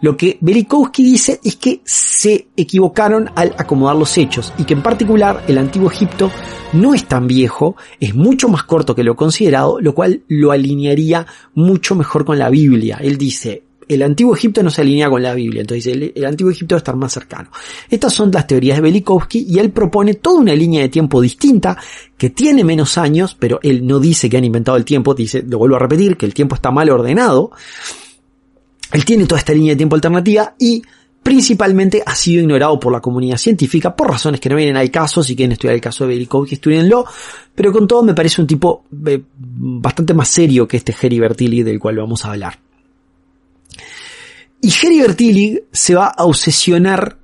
[0.00, 4.82] lo que Belikowski dice es que se equivocaron al acomodar los hechos y que en
[4.82, 6.30] particular el antiguo Egipto
[6.72, 11.26] no es tan viejo, es mucho más corto que lo considerado, lo cual lo alinearía
[11.54, 12.98] mucho mejor con la Biblia.
[13.00, 16.50] Él dice, el antiguo Egipto no se alinea con la Biblia, entonces el, el, antiguo
[16.50, 17.50] Egipto debe estar más cercano.
[17.88, 21.76] Estas son las teorías de Belikovsky y él propone toda una línea de tiempo distinta
[22.16, 25.58] que tiene menos años, pero él no dice que han inventado el tiempo, dice, lo
[25.58, 27.50] vuelvo a repetir, que el tiempo está mal ordenado.
[28.92, 30.82] Él tiene toda esta línea de tiempo alternativa y
[31.22, 35.22] principalmente ha sido ignorado por la comunidad científica por razones que no vienen al caso,
[35.22, 37.04] si quieren estudiar el caso de Velikovsky, estudienlo,
[37.54, 41.64] pero con todo me parece un tipo eh, bastante más serio que este Heribert Illig
[41.64, 42.58] del cual vamos a hablar.
[44.60, 47.18] Y Heribert Illig se va a obsesionar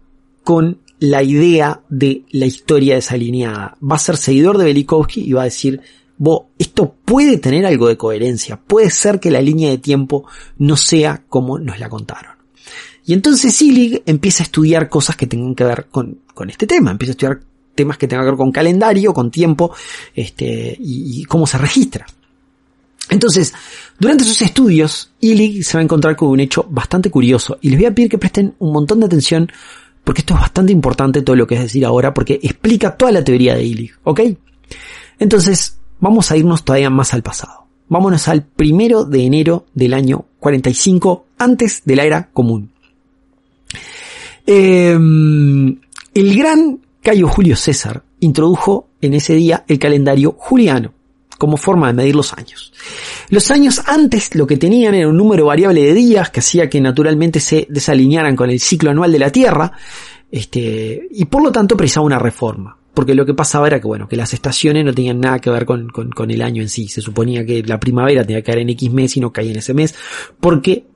[0.44, 3.76] con la idea de la historia desalineada.
[3.80, 5.80] Va a ser seguidor de Velikovsky y va a decir,
[6.16, 10.24] Bo, esto puede tener algo de coherencia, puede ser que la línea de tiempo
[10.58, 12.37] no sea como nos la contaron.
[13.08, 17.12] Y entonces Silig empieza a estudiar cosas que tengan que ver con, este tema, empieza
[17.12, 17.40] a estudiar
[17.74, 19.74] temas que tengan que ver con calendario, con tiempo,
[20.14, 22.04] este, y, cómo se registra.
[23.08, 23.54] Entonces,
[23.98, 27.78] durante sus estudios, Illig se va a encontrar con un hecho bastante curioso y les
[27.78, 29.50] voy a pedir que presten un montón de atención
[30.04, 33.24] porque esto es bastante importante todo lo que es decir ahora porque explica toda la
[33.24, 34.20] teoría de Illig, ¿ok?
[35.18, 37.68] Entonces, vamos a irnos todavía más al pasado.
[37.88, 42.70] Vámonos al primero de enero del año 45 antes de la era común.
[44.50, 45.78] Em,
[46.14, 50.94] el gran Cayo Julio César introdujo en ese día el calendario juliano
[51.36, 52.72] como forma de medir los años.
[53.28, 56.80] Los años antes lo que tenían era un número variable de días que hacía que
[56.80, 59.70] naturalmente se desalinearan con el ciclo anual de la Tierra,
[60.32, 62.78] este, y por lo tanto precisaba una reforma.
[62.94, 65.66] Porque lo que pasaba era que, bueno, que las estaciones no tenían nada que ver
[65.66, 66.88] con, con, con el año en sí.
[66.88, 69.58] Se suponía que la primavera tenía que caer en X mes y no caía en
[69.58, 69.94] ese mes,
[70.40, 70.86] porque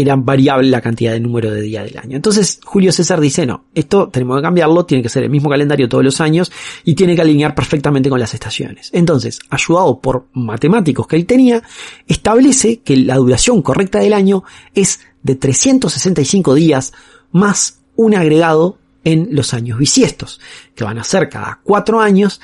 [0.00, 2.16] era variable la cantidad de número de días del año.
[2.16, 5.88] Entonces Julio César dice, no, esto tenemos que cambiarlo, tiene que ser el mismo calendario
[5.88, 6.52] todos los años
[6.84, 8.90] y tiene que alinear perfectamente con las estaciones.
[8.92, 11.62] Entonces, ayudado por matemáticos que él tenía,
[12.06, 16.92] establece que la duración correcta del año es de 365 días
[17.32, 20.40] más un agregado en los años bisiestos,
[20.74, 22.42] que van a ser cada cuatro años,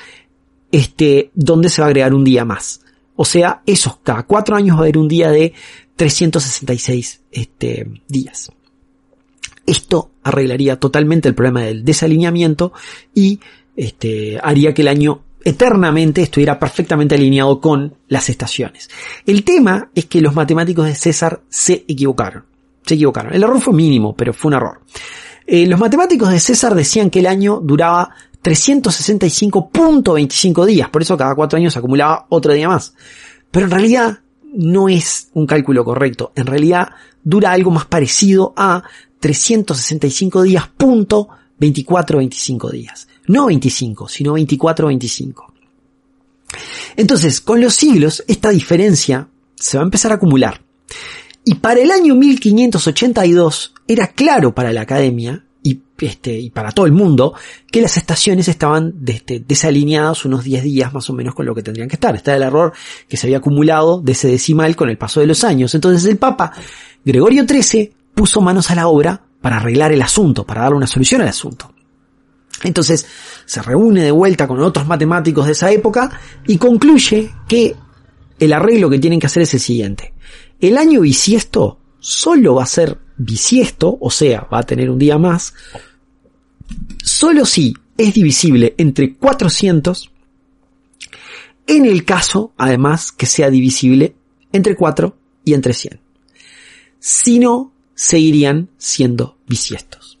[0.71, 2.81] este, donde se va a agregar un día más.
[3.15, 5.53] O sea, esos cada cuatro años va a haber un día de
[5.95, 8.51] 366 este, días.
[9.65, 12.73] Esto arreglaría totalmente el problema del desalineamiento
[13.13, 13.39] y
[13.75, 18.89] este, haría que el año eternamente estuviera perfectamente alineado con las estaciones.
[19.25, 22.45] El tema es que los matemáticos de César se equivocaron.
[22.85, 23.33] Se equivocaron.
[23.33, 24.81] El error fue mínimo, pero fue un error.
[25.45, 31.35] Eh, los matemáticos de César decían que el año duraba 365.25 días, por eso cada
[31.35, 32.93] cuatro años acumulaba otro día más.
[33.51, 34.19] Pero en realidad
[34.53, 36.31] no es un cálculo correcto.
[36.35, 36.89] En realidad
[37.23, 38.83] dura algo más parecido a
[39.19, 43.07] 365 días punto 24 25 días.
[43.27, 45.53] No 25, sino 24 25.
[46.95, 50.61] Entonces, con los siglos, esta diferencia se va a empezar a acumular.
[51.45, 55.45] Y para el año 1582 era claro para la academia
[56.05, 57.33] este, y para todo el mundo
[57.71, 61.63] que las estaciones estaban este, desalineadas unos 10 días más o menos con lo que
[61.63, 62.15] tendrían que estar.
[62.15, 62.73] Está el error
[63.07, 65.73] que se había acumulado de ese decimal con el paso de los años.
[65.75, 66.51] Entonces el Papa
[67.03, 71.21] Gregorio XIII puso manos a la obra para arreglar el asunto, para darle una solución
[71.21, 71.73] al asunto.
[72.63, 73.05] Entonces
[73.45, 76.11] se reúne de vuelta con otros matemáticos de esa época
[76.47, 77.75] y concluye que
[78.39, 80.13] el arreglo que tienen que hacer es el siguiente.
[80.59, 85.17] El año bisiesto solo va a ser bisiesto, o sea, va a tener un día
[85.17, 85.53] más,
[87.03, 90.11] solo si es divisible entre 400,
[91.67, 94.15] en el caso, además, que sea divisible
[94.51, 95.99] entre 4 y entre 100.
[96.99, 100.17] Si no, seguirían siendo bisiestos.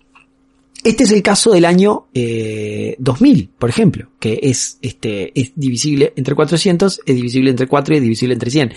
[0.83, 6.11] Este es el caso del año 2000, eh, por ejemplo, que es, este, es divisible
[6.17, 8.73] entre 400, es divisible entre 4 y es divisible entre 100.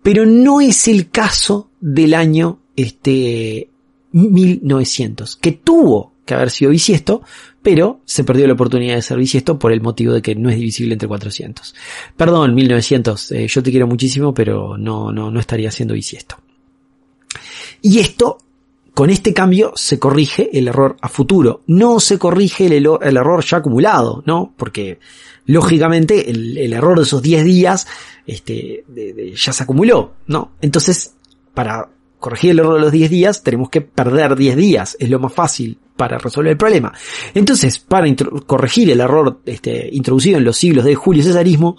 [0.00, 3.68] Pero no es el caso del año este,
[4.12, 7.22] 1900, que tuvo que haber sido bisiesto,
[7.62, 10.56] pero se perdió la oportunidad de ser bisiesto por el motivo de que no es
[10.56, 11.74] divisible entre 400.
[12.16, 16.36] Perdón, 1900, eh, yo te quiero muchísimo, pero no, no, no estaría siendo bisiesto.
[17.82, 18.38] Y esto,
[18.94, 21.62] con este cambio, se corrige el error a futuro.
[21.66, 24.54] No se corrige el, error ya acumulado, ¿no?
[24.56, 24.98] Porque,
[25.46, 27.86] lógicamente, el, el error de esos 10 días,
[28.26, 28.84] este,
[29.34, 30.52] ya se acumuló, ¿no?
[30.60, 31.14] Entonces,
[31.54, 31.88] para
[32.20, 34.96] corregir el error de los 10 días, tenemos que perder 10 días.
[35.00, 36.94] Es lo más fácil para resolver el problema.
[37.34, 38.06] Entonces, para
[38.46, 41.76] corregir el error este, introducido en los siglos de Julio Cesarismo,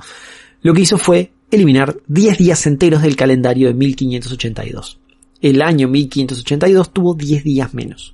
[0.61, 4.99] lo que hizo fue eliminar 10 días enteros del calendario de 1582.
[5.41, 8.13] El año 1582 tuvo 10 días menos.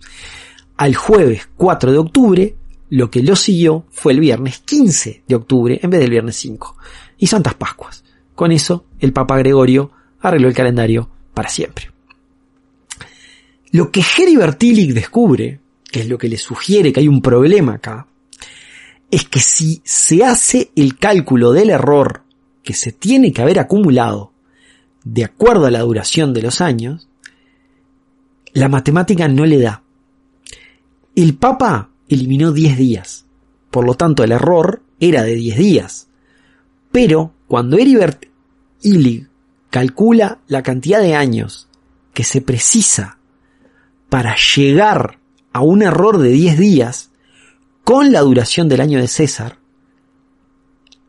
[0.78, 2.56] Al jueves 4 de octubre,
[2.90, 6.78] lo que lo siguió fue el viernes 15 de octubre en vez del viernes 5.
[7.18, 8.06] Y Santas Pascuas.
[8.34, 9.92] Con eso, el Papa Gregorio
[10.22, 11.92] arregló el calendario para siempre.
[13.72, 15.60] Lo que Heribert Tillich descubre,
[15.92, 18.08] que es lo que le sugiere que hay un problema acá,
[19.10, 22.24] es que si se hace el cálculo del error
[22.64, 24.34] que se tiene que haber acumulado
[25.04, 27.08] de acuerdo a la duración de los años,
[28.54, 29.84] la matemática no le da.
[31.16, 33.26] El Papa eliminó 10 días,
[33.72, 36.08] por lo tanto el error era de 10 días.
[36.92, 38.26] Pero cuando Heribert
[38.82, 39.30] Illig
[39.70, 41.68] calcula la cantidad de años
[42.14, 43.20] que se precisa
[44.10, 45.20] para llegar
[45.58, 47.10] a un error de 10 días
[47.84, 49.58] con la duración del año de César,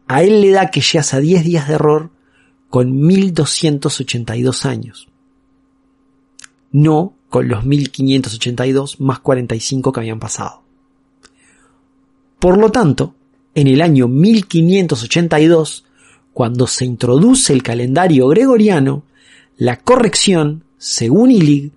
[0.06, 2.10] a él le da que llegas a 10 días de error
[2.70, 5.08] con 1282 años.
[6.72, 10.62] No con los 1582 más 45 que habían pasado.
[12.38, 13.14] Por lo tanto,
[13.54, 15.84] en el año 1582,
[16.32, 19.02] cuando se introduce el calendario gregoriano,
[19.58, 21.72] la corrección, según Illig,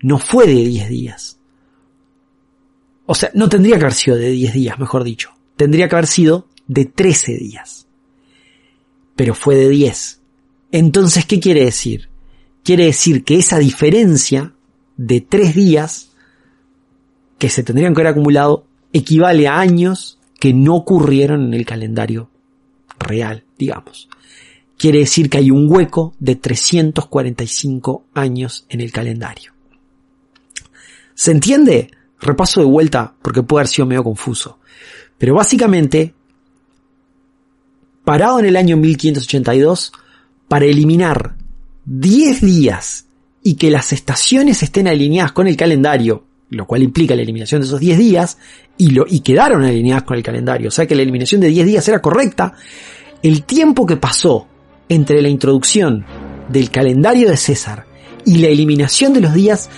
[0.00, 1.35] no fue de 10 días.
[3.06, 5.30] O sea, no tendría que haber sido de 10 días, mejor dicho.
[5.56, 7.86] Tendría que haber sido de 13 días.
[9.14, 10.20] Pero fue de 10.
[10.72, 12.08] Entonces, ¿qué quiere decir?
[12.64, 14.52] Quiere decir que esa diferencia
[14.96, 16.10] de 3 días
[17.38, 22.30] que se tendrían que haber acumulado equivale a años que no ocurrieron en el calendario
[22.98, 24.08] real, digamos.
[24.76, 29.52] Quiere decir que hay un hueco de 345 años en el calendario.
[31.14, 31.90] ¿Se entiende?
[32.20, 34.58] Repaso de vuelta porque puede haber sido medio confuso.
[35.18, 36.14] Pero básicamente,
[38.04, 39.92] parado en el año 1582,
[40.48, 41.36] para eliminar
[41.86, 43.06] 10 días
[43.42, 47.66] y que las estaciones estén alineadas con el calendario, lo cual implica la eliminación de
[47.66, 48.38] esos 10 días,
[48.78, 51.66] y, lo, y quedaron alineadas con el calendario, o sea que la eliminación de 10
[51.66, 52.52] días era correcta,
[53.22, 54.46] el tiempo que pasó
[54.88, 56.04] entre la introducción
[56.48, 57.86] del calendario de César
[58.24, 59.70] y la eliminación de los días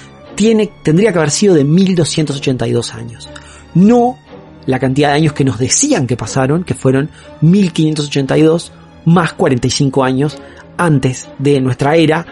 [0.83, 3.29] tendría que haber sido de 1282 años.
[3.75, 4.19] No
[4.67, 8.73] la cantidad de años que nos decían que pasaron, que fueron 1582
[9.07, 10.39] más 45 años
[10.77, 12.25] antes de nuestra era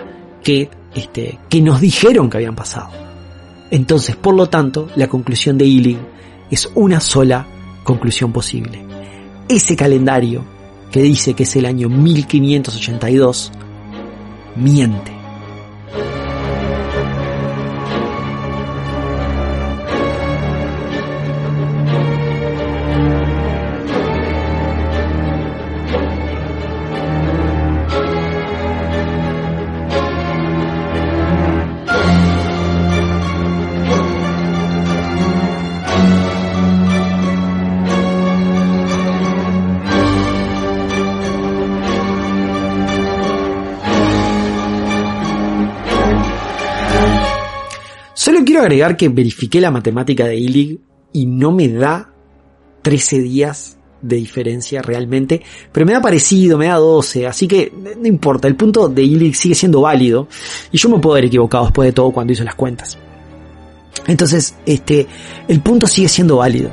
[0.42, 2.90] que, este, que nos dijeron que habían pasado.
[3.70, 5.98] Entonces, por lo tanto, la conclusión de Illig
[6.50, 7.46] es una sola
[7.82, 8.84] conclusión posible.
[9.48, 10.44] Ese calendario
[10.92, 13.52] que dice que es el año 1582
[14.56, 15.12] miente.
[48.66, 50.80] Agregar que verifiqué la matemática de Illig
[51.12, 52.12] y no me da
[52.82, 58.06] 13 días de diferencia realmente, pero me da parecido, me da 12, así que no
[58.06, 60.28] importa, el punto de Illig sigue siendo válido
[60.70, 62.98] y yo me puedo haber equivocado después de todo cuando hizo las cuentas.
[64.06, 65.06] Entonces, este,
[65.48, 66.70] el punto sigue siendo válido.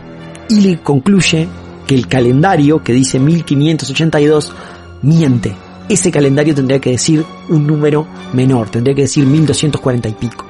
[0.49, 1.47] Illig concluye
[1.88, 4.53] que el calendario que dice 1582
[5.01, 5.56] miente.
[5.89, 10.45] Ese calendario tendría que decir un número menor, tendría que decir 1240 y pico.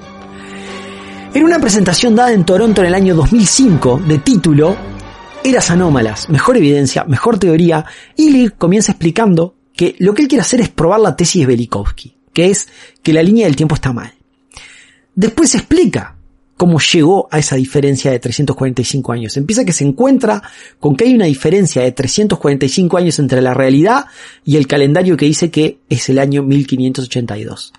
[1.34, 4.78] En una presentación dada en Toronto en el año 2005 de título
[5.44, 10.62] Eras anómalas, mejor evidencia, mejor teoría, Illig comienza explicando que lo que él quiere hacer
[10.62, 12.68] es probar la tesis de Velikovsky, que es
[13.02, 14.14] que la línea del tiempo está mal.
[15.16, 16.16] Después explica
[16.56, 19.36] cómo llegó a esa diferencia de 345 años.
[19.36, 20.44] Empieza que se encuentra
[20.80, 24.06] con que hay una diferencia de 345 años entre la realidad
[24.46, 27.74] y el calendario que dice que es el año 1582.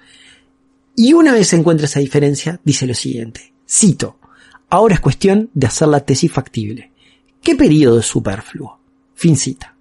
[0.97, 4.19] Y una vez se encuentra esa diferencia, dice lo siguiente, cito,
[4.71, 6.93] ahora es cuestión de hacer la tesis factible.
[7.43, 8.79] ¿Qué periodo es superfluo?
[9.15, 9.77] Fin cita.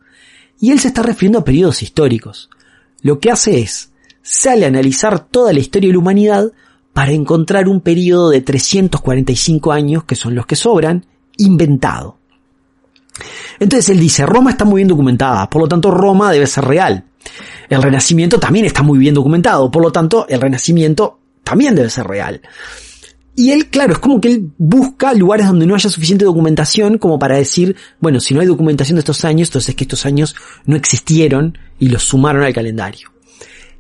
[0.60, 2.50] Y él se está refiriendo a periodos históricos.
[3.02, 6.52] Lo que hace es, sale a analizar toda la historia de la humanidad
[6.94, 11.06] para encontrar un periodo de 345 años, que son los que sobran,
[11.38, 12.18] inventado.
[13.60, 17.06] Entonces él dice, Roma está muy bien documentada, por lo tanto Roma debe ser real.
[17.70, 22.08] El Renacimiento también está muy bien documentado, por lo tanto, el Renacimiento también debe ser
[22.08, 22.42] real.
[23.36, 27.18] Y él, claro, es como que él busca lugares donde no haya suficiente documentación como
[27.18, 30.36] para decir, bueno, si no hay documentación de estos años, entonces es que estos años
[30.66, 33.10] no existieron y los sumaron al calendario.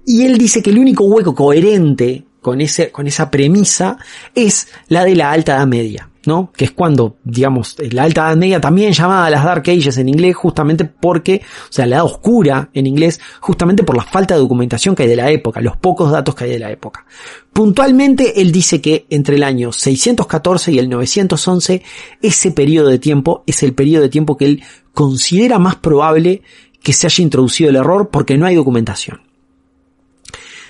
[0.06, 3.98] Y él dice que el único hueco coherente con, ese, con esa premisa
[4.34, 6.10] es la de la Alta Edad Media.
[6.26, 6.52] ¿No?
[6.56, 10.36] Que es cuando, digamos, la Alta Edad Media también llamada las Dark Ages en inglés,
[10.36, 14.96] justamente porque, o sea, la Edad Oscura en inglés, justamente por la falta de documentación
[14.96, 17.06] que hay de la época, los pocos datos que hay de la época.
[17.52, 21.84] Puntualmente, él dice que entre el año 614 y el 911,
[22.22, 26.42] ese periodo de tiempo es el periodo de tiempo que él considera más probable
[26.82, 29.22] que se haya introducido el error porque no hay documentación.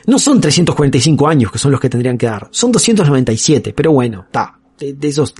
[0.06, 4.24] No son 345 años que son los que tendrían que dar, son 297, pero bueno,
[4.26, 5.34] está, de, esos,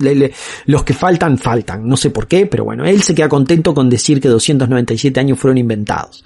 [0.66, 1.86] los que faltan, faltan.
[1.86, 5.38] No sé por qué, pero bueno, él se queda contento con decir que 297 años
[5.38, 6.24] fueron inventados.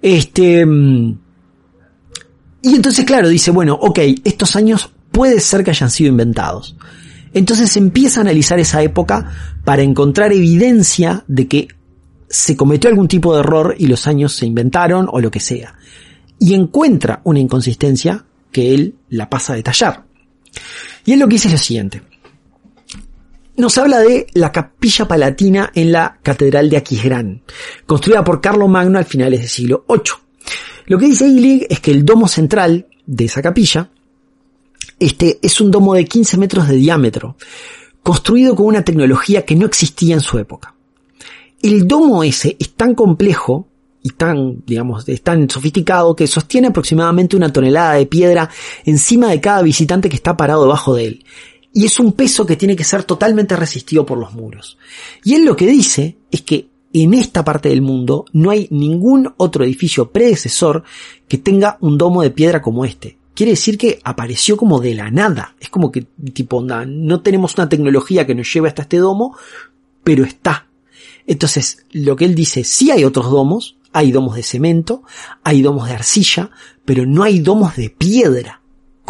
[0.00, 1.18] Este, mm,
[2.62, 6.76] y entonces, claro, dice, bueno, ok, estos años puede ser que hayan sido inventados.
[7.32, 9.32] Entonces empieza a analizar esa época
[9.64, 11.68] para encontrar evidencia de que
[12.28, 15.74] se cometió algún tipo de error y los años se inventaron o lo que sea.
[16.38, 20.04] Y encuentra una inconsistencia que él la pasa a detallar.
[21.04, 22.02] Y él lo que dice es lo siguiente
[23.56, 27.42] nos habla de la capilla palatina en la Catedral de Aquisgrán,
[27.86, 30.12] construida por Carlo Magno al finales del siglo VIII.
[30.86, 33.90] Lo que dice Illig es que el domo central de esa capilla
[35.00, 37.36] este es un domo de 15 metros de diámetro,
[38.02, 40.74] construido con una tecnología que no existía en su época.
[41.62, 43.66] El domo ese es tan complejo
[44.02, 48.50] y tan, digamos, es tan sofisticado que sostiene aproximadamente una tonelada de piedra
[48.84, 51.24] encima de cada visitante que está parado debajo de él.
[51.72, 54.76] Y es un peso que tiene que ser totalmente resistido por los muros.
[55.24, 59.32] Y él lo que dice es que en esta parte del mundo no hay ningún
[59.36, 60.82] otro edificio predecesor
[61.28, 63.18] que tenga un domo de piedra como este.
[63.34, 65.54] Quiere decir que apareció como de la nada.
[65.60, 69.36] Es como que, tipo, no tenemos una tecnología que nos lleve hasta este domo,
[70.02, 70.66] pero está.
[71.26, 75.04] Entonces, lo que él dice, sí hay otros domos, hay domos de cemento,
[75.44, 76.50] hay domos de arcilla,
[76.84, 78.59] pero no hay domos de piedra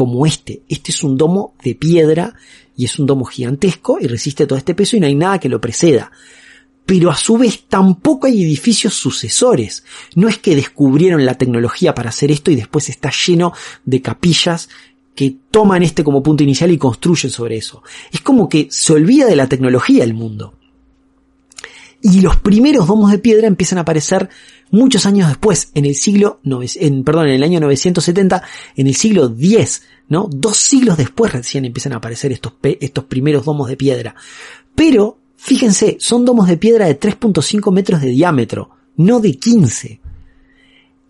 [0.01, 0.63] como este.
[0.67, 2.33] Este es un domo de piedra
[2.75, 5.51] y es un domo gigantesco y resiste todo este peso y no hay nada que
[5.51, 6.11] lo preceda
[6.87, 9.85] pero a su vez tampoco hay edificios sucesores.
[10.17, 13.53] No es que descubrieron la tecnología para hacer esto y después está lleno
[13.85, 14.69] de capillas
[15.15, 17.85] que toman este como punto inicial y construyen sobre eso.
[18.11, 20.55] Es como que se olvida de la tecnología el mundo.
[22.03, 24.29] Y los primeros domos de piedra empiezan a aparecer
[24.71, 28.43] muchos años después, en el siglo, en, perdón, en el año 970,
[28.77, 30.29] en el siglo X, ¿no?
[30.31, 34.15] Dos siglos después recién empiezan a aparecer estos, estos primeros domos de piedra.
[34.75, 39.99] Pero Fíjense, son domos de piedra de 3.5 metros de diámetro, no de 15.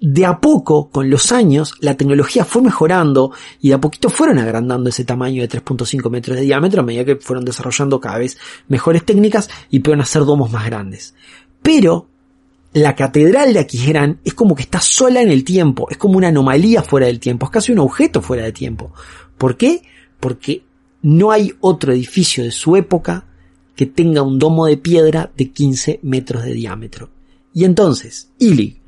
[0.01, 4.39] De a poco, con los años, la tecnología fue mejorando y de a poquito fueron
[4.39, 8.39] agrandando ese tamaño de 3.5 metros de diámetro a medida que fueron desarrollando cada vez
[8.69, 11.17] mejores técnicas y pudieron hacer domos más grandes.
[11.61, 12.10] Pero
[12.73, 16.29] la catedral de Aquisgrán es como que está sola en el tiempo, es como una
[16.29, 18.93] anomalía fuera del tiempo, es casi un objeto fuera de tiempo.
[19.37, 19.83] ¿Por qué?
[20.21, 20.63] Porque
[21.03, 23.27] no hay otro edificio de su época
[23.75, 27.11] que tenga un domo de piedra de 15 metros de diámetro.
[27.53, 28.79] Y entonces, Illig,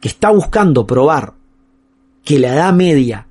[0.00, 1.34] que está buscando probar
[2.22, 3.26] que la Edad Media,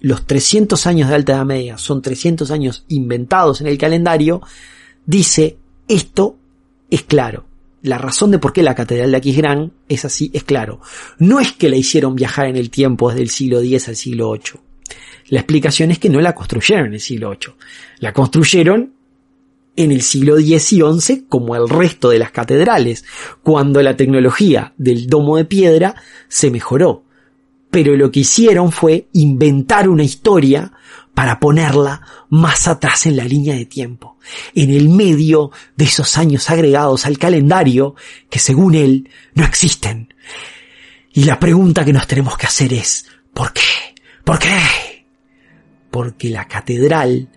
[0.00, 4.42] los 300 años de Alta Edad Media, son 300 años inventados en el calendario,
[5.06, 6.36] dice, esto
[6.90, 7.49] es claro.
[7.82, 10.80] La razón de por qué la Catedral de Aquisgrán es así es claro.
[11.18, 14.32] No es que la hicieron viajar en el tiempo desde el siglo X al siglo
[14.32, 14.60] VIII.
[15.28, 17.54] La explicación es que no la construyeron en el siglo VIII.
[18.00, 18.92] La construyeron
[19.76, 23.04] en el siglo X y XI como el resto de las catedrales,
[23.42, 25.94] cuando la tecnología del domo de piedra
[26.28, 27.04] se mejoró.
[27.70, 30.72] Pero lo que hicieron fue inventar una historia
[31.14, 34.18] para ponerla más atrás en la línea de tiempo,
[34.54, 37.94] en el medio de esos años agregados al calendario
[38.28, 40.14] que según él no existen.
[41.12, 43.60] Y la pregunta que nos tenemos que hacer es, ¿por qué?
[44.24, 45.06] ¿Por qué?
[45.90, 47.28] Porque la catedral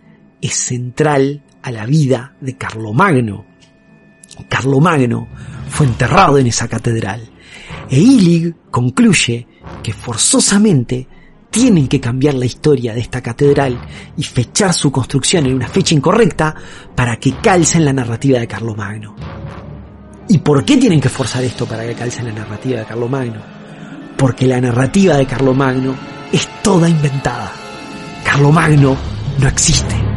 [0.42, 3.46] es central a la vida de Carlomagno.
[4.48, 5.28] Carlomagno
[5.70, 7.30] fue enterrado en esa catedral.
[7.90, 9.48] E Illig concluye
[9.82, 11.08] que forzosamente
[11.54, 13.80] tienen que cambiar la historia de esta catedral
[14.18, 16.56] y fechar su construcción en una fecha incorrecta
[16.96, 19.16] para que calce en la narrativa de Carlomagno.
[20.30, 23.40] ¿Y por qué tienen que forzar esto para que calce en la narrativa de Carlomagno?
[24.18, 25.96] Porque la narrativa de Carlomagno
[26.32, 27.52] es toda inventada.
[28.24, 28.98] Carlomagno
[29.40, 30.13] no existe.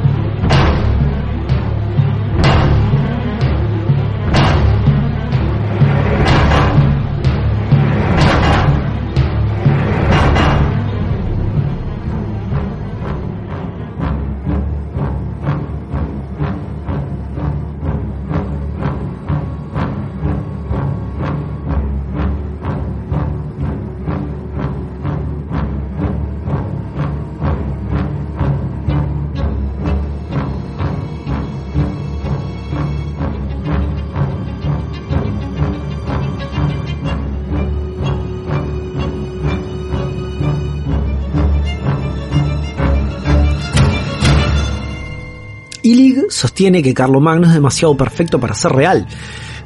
[46.36, 49.06] Sostiene que Carlomagno es demasiado perfecto para ser real.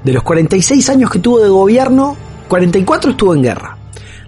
[0.05, 2.17] De los 46 años que tuvo de gobierno,
[2.49, 3.77] 44 estuvo en guerra.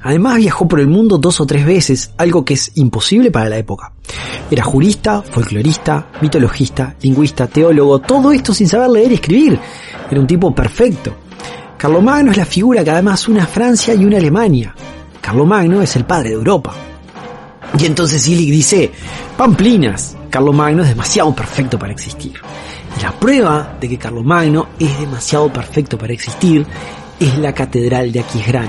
[0.02, 3.56] Además viajó por el mundo dos o tres veces, algo que es imposible para la
[3.56, 3.92] época.
[4.50, 9.58] Era jurista, folclorista, mitologista, lingüista, teólogo, todo esto sin saber leer y escribir.
[10.10, 11.14] Era un tipo perfecto.
[11.78, 14.74] Carlomagno es la figura que además une a Francia y una Alemania.
[15.20, 16.74] Carlomagno es el padre de Europa.
[17.78, 18.90] Y entonces Illich dice,
[19.36, 22.34] Pamplinas, Carlomagno es demasiado perfecto para existir.
[23.02, 26.66] La prueba de que Carlomagno es demasiado perfecto para existir
[27.18, 28.68] es la Catedral de Aquisgrán,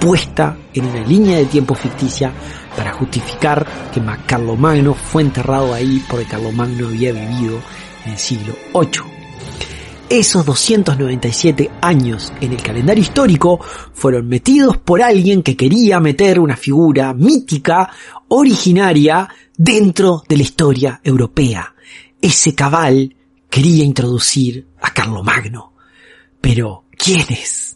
[0.00, 2.32] puesta en una línea de tiempo ficticia
[2.76, 7.60] para justificar que Carlomagno fue enterrado ahí porque Carlomagno había vivido
[8.06, 9.19] en el siglo VIII.
[10.10, 13.60] Esos 297 años en el calendario histórico
[13.94, 17.88] fueron metidos por alguien que quería meter una figura mítica,
[18.26, 21.74] originaria, dentro de la historia europea.
[22.20, 23.14] Ese cabal
[23.48, 25.74] quería introducir a Carlomagno.
[26.40, 27.69] Pero, ¿quién es?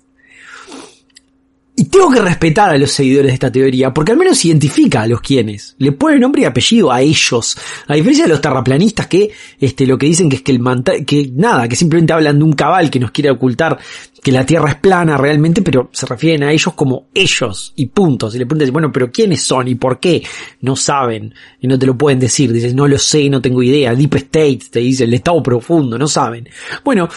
[1.77, 5.07] Y tengo que respetar a los seguidores de esta teoría, porque al menos identifica a
[5.09, 5.75] los quienes.
[5.79, 7.57] Le pone nombre y apellido a ellos.
[7.89, 10.63] A diferencia de los terraplanistas que, este, lo que dicen que es que el
[11.05, 13.77] que nada, que simplemente hablan de un cabal que nos quiere ocultar
[14.23, 18.35] que la Tierra es plana realmente, pero se refieren a ellos como ellos y puntos.
[18.35, 20.23] Y le preguntan, bueno, pero ¿quiénes son y por qué?
[20.61, 22.53] No saben y no te lo pueden decir.
[22.53, 23.95] Dices, no lo sé, no tengo idea.
[23.95, 26.49] Deep State te dice, el estado profundo, no saben.
[26.85, 27.09] Bueno,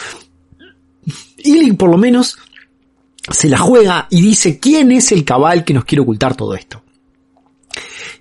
[1.38, 2.38] y por lo menos
[3.32, 6.84] se la juega y dice quién es el cabal que nos quiere ocultar todo esto.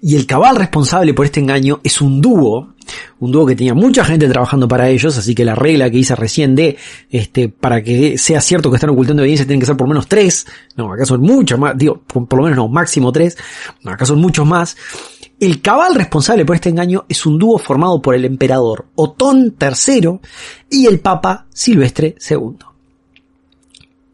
[0.03, 2.75] Y el cabal responsable por este engaño es un dúo,
[3.19, 6.15] un dúo que tenía mucha gente trabajando para ellos, así que la regla que hice
[6.15, 6.77] recién de,
[7.11, 10.07] este, para que sea cierto que están ocultando evidencia tienen que ser por lo menos
[10.07, 10.47] tres,
[10.77, 13.39] no, acá son muchos más, digo, por, lo menos no, máximo tres,
[13.83, 14.77] no, acá son muchos más.
[15.41, 20.19] El cabal responsable por este engaño es un dúo formado por el emperador Otón III
[20.71, 22.76] y el papa Silvestre II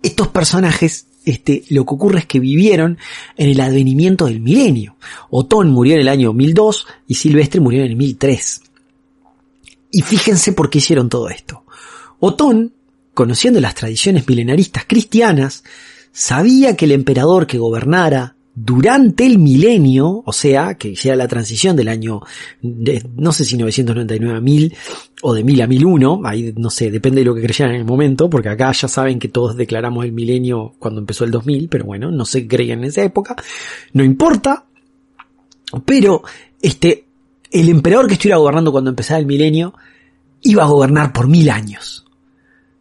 [0.03, 2.99] estos personajes, este, lo que ocurre es que vivieron
[3.37, 4.97] en el advenimiento del milenio.
[5.31, 8.63] Otón murió en el año 1002 y Silvestre murió en el 1003.
[9.93, 11.65] Y fíjense por qué hicieron todo esto.
[12.19, 12.73] Otón,
[13.15, 15.65] conociendo las tradiciones milenaristas cristianas,
[16.13, 21.75] sabía que el emperador que gobernara durante el milenio, o sea, que sea la transición
[21.75, 22.21] del año,
[22.61, 24.77] no sé si 999 a 1000
[25.23, 27.87] o de 1000 a 1001, ahí no sé, depende de lo que creyeran en el
[27.87, 31.87] momento, porque acá ya saben que todos declaramos el milenio cuando empezó el 2000, pero
[31.87, 33.37] bueno, no se creían en esa época,
[33.95, 34.67] no importa,
[35.87, 36.23] pero
[36.61, 37.07] este,
[37.51, 39.75] el emperador que estuviera gobernando cuando empezaba el milenio
[40.43, 42.05] iba a gobernar por mil años.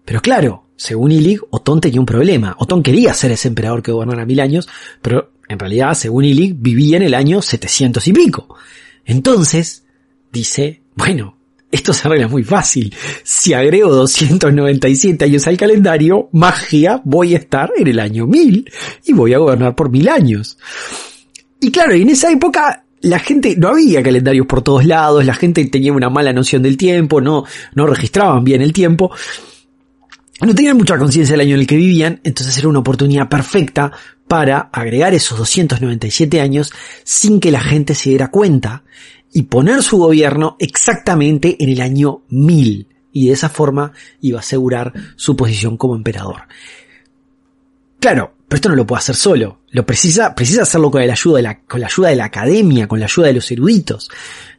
[0.04, 2.56] Pero claro, según Illig, Otón tenía un problema.
[2.58, 4.68] Otón quería ser ese emperador que gobernara mil años,
[5.02, 8.56] pero en realidad, según Illig, vivía en el año 700 y pico.
[9.06, 9.84] Entonces,
[10.32, 11.38] dice, bueno,
[11.72, 12.94] esto se arregla muy fácil.
[13.24, 18.72] Si agrego 297 años al calendario, magia, voy a estar en el año 1000
[19.06, 20.58] y voy a gobernar por mil años.
[21.60, 25.66] Y claro, en esa época la gente, no había calendarios por todos lados, la gente
[25.66, 29.12] tenía una mala noción del tiempo, no, no registraban bien el tiempo
[30.48, 33.92] no tenían mucha conciencia del año en el que vivían, entonces era una oportunidad perfecta
[34.28, 36.72] para agregar esos 297 años
[37.04, 38.84] sin que la gente se diera cuenta
[39.34, 44.42] y poner su gobierno exactamente en el año 1000 y de esa forma iba a
[44.42, 46.44] asegurar su posición como emperador.
[48.00, 51.38] Claro, pero esto no lo puede hacer solo, lo precisa, precisa hacerlo con la ayuda
[51.38, 54.10] de la, con la ayuda de la academia, con la ayuda de los eruditos.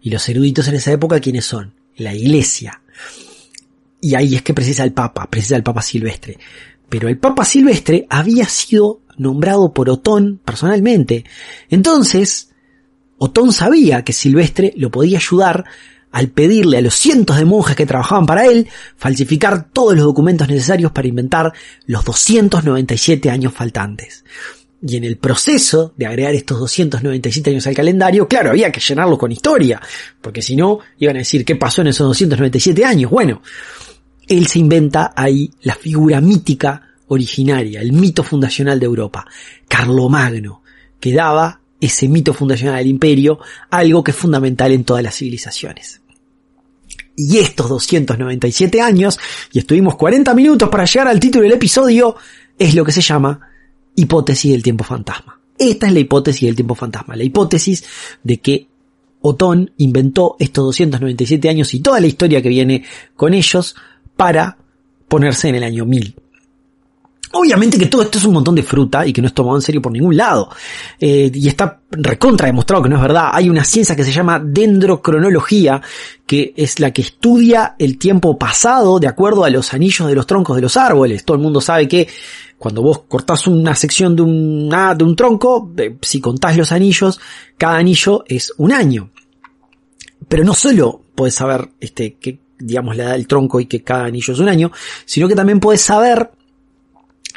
[0.00, 1.74] Y los eruditos en esa época, ¿quiénes son?
[1.96, 2.80] La iglesia.
[4.04, 6.36] Y ahí es que precisa el Papa, precisa el Papa Silvestre.
[6.88, 11.24] Pero el Papa Silvestre había sido nombrado por Otón personalmente.
[11.70, 12.50] Entonces,
[13.16, 15.64] Otón sabía que Silvestre lo podía ayudar
[16.10, 20.48] al pedirle a los cientos de monjes que trabajaban para él falsificar todos los documentos
[20.48, 21.52] necesarios para inventar
[21.86, 24.24] los 297 años faltantes.
[24.84, 29.16] Y en el proceso de agregar estos 297 años al calendario, claro, había que llenarlo
[29.16, 29.80] con historia,
[30.20, 33.08] porque si no, iban a decir qué pasó en esos 297 años.
[33.08, 33.42] Bueno,
[34.28, 39.26] él se inventa ahí la figura mítica originaria, el mito fundacional de Europa,
[39.68, 40.62] Carlomagno,
[40.98, 46.00] que daba ese mito fundacional del imperio, algo que es fundamental en todas las civilizaciones.
[47.16, 49.18] Y estos 297 años,
[49.52, 52.16] y estuvimos 40 minutos para llegar al título del episodio,
[52.58, 53.40] es lo que se llama
[53.94, 55.40] hipótesis del tiempo fantasma.
[55.58, 57.84] Esta es la hipótesis del tiempo fantasma, la hipótesis
[58.22, 58.68] de que
[59.20, 63.76] Otón inventó estos 297 años y toda la historia que viene con ellos
[64.16, 64.56] para
[65.08, 66.16] ponerse en el año 1000.
[67.34, 69.62] Obviamente que todo esto es un montón de fruta y que no es tomado en
[69.62, 70.50] serio por ningún lado.
[71.00, 73.30] Eh, y está recontra demostrado que no es verdad.
[73.32, 75.80] Hay una ciencia que se llama dendrocronología,
[76.26, 80.26] que es la que estudia el tiempo pasado de acuerdo a los anillos de los
[80.26, 81.24] troncos de los árboles.
[81.24, 82.06] Todo el mundo sabe que
[82.58, 87.18] cuando vos cortás una sección de un, un tronco, eh, si contás los anillos,
[87.56, 89.10] cada anillo es un año.
[90.28, 92.16] Pero no solo podés saber este,
[92.58, 94.70] digamos, la edad del tronco y que cada anillo es un año,
[95.04, 96.30] sino que también puedes saber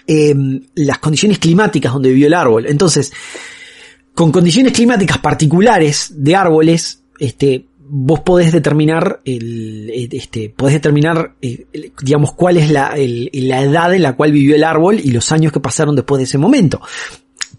[0.07, 2.65] em, las condiciones climáticas donde vivió el árbol.
[2.67, 3.11] Entonces,
[4.13, 11.65] con condiciones climáticas particulares de árboles, este, vos podés determinar el, este, podés determinar, eh,
[12.01, 15.59] digamos, cuál es la edad en la cual vivió el árbol y los años que
[15.59, 16.81] pasaron después de ese momento.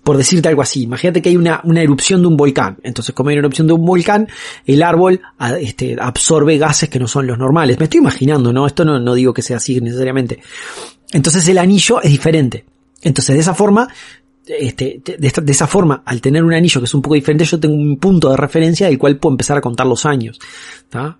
[0.06, 2.78] Por decirte algo así, imagínate que hay una, una erupción de un volcán.
[2.84, 4.28] Entonces, como hay una erupción de un volcán,
[4.64, 5.20] el árbol
[5.60, 7.76] este, absorbe gases que no son los normales.
[7.80, 8.68] Me estoy imaginando, ¿no?
[8.68, 10.38] Esto no, no digo que sea así necesariamente.
[11.10, 12.64] Entonces el anillo es diferente.
[13.02, 13.88] Entonces de esa forma
[14.46, 17.74] este, de, esa forma, al tener un anillo que es un poco diferente, yo tengo
[17.74, 20.38] un punto de referencia del cual puedo empezar a contar los años.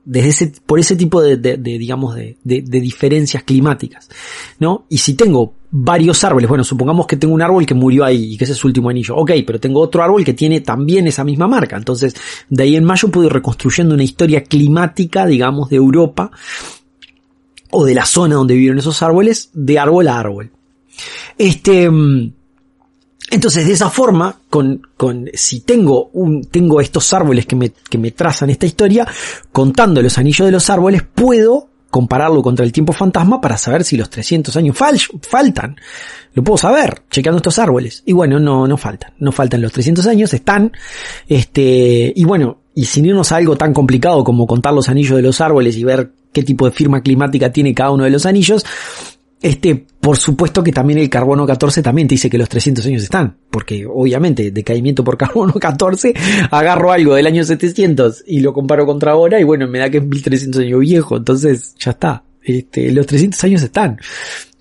[0.05, 4.09] Desde por ese tipo de, digamos, de, diferencias climáticas.
[4.61, 4.87] ¿no?
[4.89, 8.39] Y si tengo varios árboles, bueno, supongamos que tengo un árbol que murió ahí y
[8.39, 9.17] que ese es su último anillo.
[9.17, 11.77] Ok, pero tengo otro árbol que tiene también esa misma marca.
[11.77, 12.15] Entonces,
[12.49, 16.31] de ahí en mayo puedo ir reconstruyendo una historia climática, digamos, de Europa
[17.71, 20.51] o de la zona donde vivieron esos árboles, de árbol a árbol.
[21.37, 22.33] Este, mm,
[23.31, 27.99] entonces, de esa forma, con, con, si tengo un, tengo estos árboles que me, que
[27.99, 29.07] me trazan esta historia,
[29.53, 33.97] contando los anillos de los árboles, puedo compararlo contra el tiempo fantasma para saber si
[33.97, 34.77] los 300 años
[35.23, 35.77] faltan.
[36.35, 38.03] Lo puedo saber, chequeando estos árboles.
[38.05, 39.15] Y bueno, no, no faltan.
[39.19, 40.73] No faltan los 300 años, están.
[41.27, 45.23] Este, y bueno, y sin irnos a algo tan complicado como contar los anillos de
[45.23, 48.67] los árboles y ver qué tipo de firma climática tiene cada uno de los anillos,
[49.43, 53.03] este, por supuesto que también el carbono 14 también te dice que los 300 años
[53.03, 56.15] están, porque obviamente decaimiento por carbono 14,
[56.51, 59.99] agarro algo del año 700 y lo comparo contra ahora y bueno, me da que
[59.99, 62.23] es 1300 años viejo, entonces ya está.
[62.43, 63.99] Este, los 300 años están,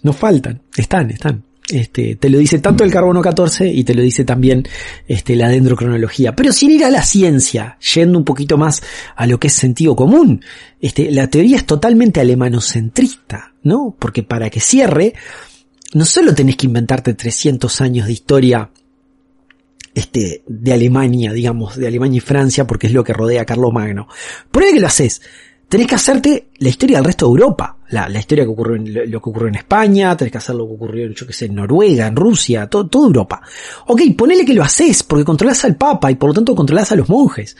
[0.02, 1.44] no faltan, están, están.
[1.68, 4.68] Este, te lo dice tanto el carbono 14 y te lo dice también
[5.08, 6.36] este, la dendrocronología.
[6.36, 8.84] Pero sin ir a la ciencia, yendo un poquito más
[9.16, 10.44] a lo que es sentido común,
[10.80, 13.96] este, la teoría es totalmente alemanocentrista, ¿no?
[13.98, 15.16] Porque para que cierre,
[15.94, 18.70] no solo tenés que inventarte 300 años de historia
[19.96, 23.74] este, de Alemania, digamos, de Alemania y Francia, porque es lo que rodea a Carlos
[23.74, 24.08] Magno.
[24.52, 25.22] Por que lo haces,
[25.68, 27.78] tenés que hacerte la historia del resto de Europa.
[27.90, 30.66] La, la historia que ocurrió en, lo que ocurrió en España, tenés que hacer lo
[30.68, 33.42] que ocurrió en, yo que sé, en Noruega, en Rusia, todo, toda Europa.
[33.88, 36.96] Ok, ponele que lo haces, porque controlás al Papa y por lo tanto controlás a
[36.96, 37.56] los monjes.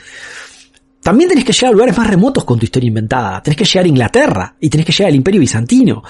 [1.06, 3.44] También tenés que llegar a lugares más remotos con tu historia inventada.
[3.44, 6.02] Tenés que llegar a Inglaterra y tenés que llegar al Imperio Bizantino.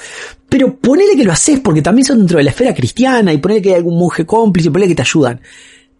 [0.47, 3.61] Pero ponele que lo haces porque también son dentro de la esfera cristiana y ponele
[3.61, 5.41] que hay algún monje cómplice, ponele que te ayudan.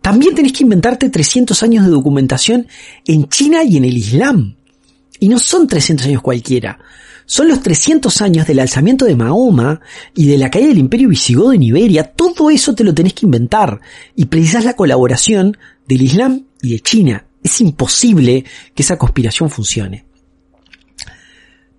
[0.01, 2.67] También tenés que inventarte 300 años de documentación
[3.05, 4.55] en China y en el Islam.
[5.25, 6.77] Y no son 300 años cualquiera.
[7.25, 9.81] Son los 300 años del alzamiento de Mahoma
[10.13, 12.03] y de la caída del imperio visigodo en Iberia.
[12.03, 13.81] Todo eso te lo tenés que inventar.
[14.15, 15.57] Y precisas la colaboración
[15.87, 17.25] del Islam y de China.
[17.41, 18.45] Es imposible
[18.75, 20.05] que esa conspiración funcione.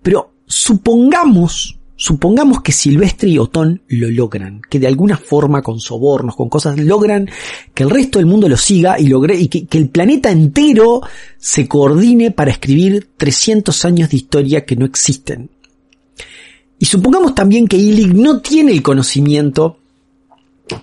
[0.01, 6.35] Pero supongamos Supongamos que Silvestre y Otón lo logran, que de alguna forma con sobornos,
[6.35, 7.27] con cosas, logran
[7.73, 11.01] que el resto del mundo lo siga y, logre, y que, el planeta entero
[11.39, 15.49] se coordine para escribir 300 años de historia que no existen.
[16.77, 19.79] Y supongamos también que Illig no tiene el conocimiento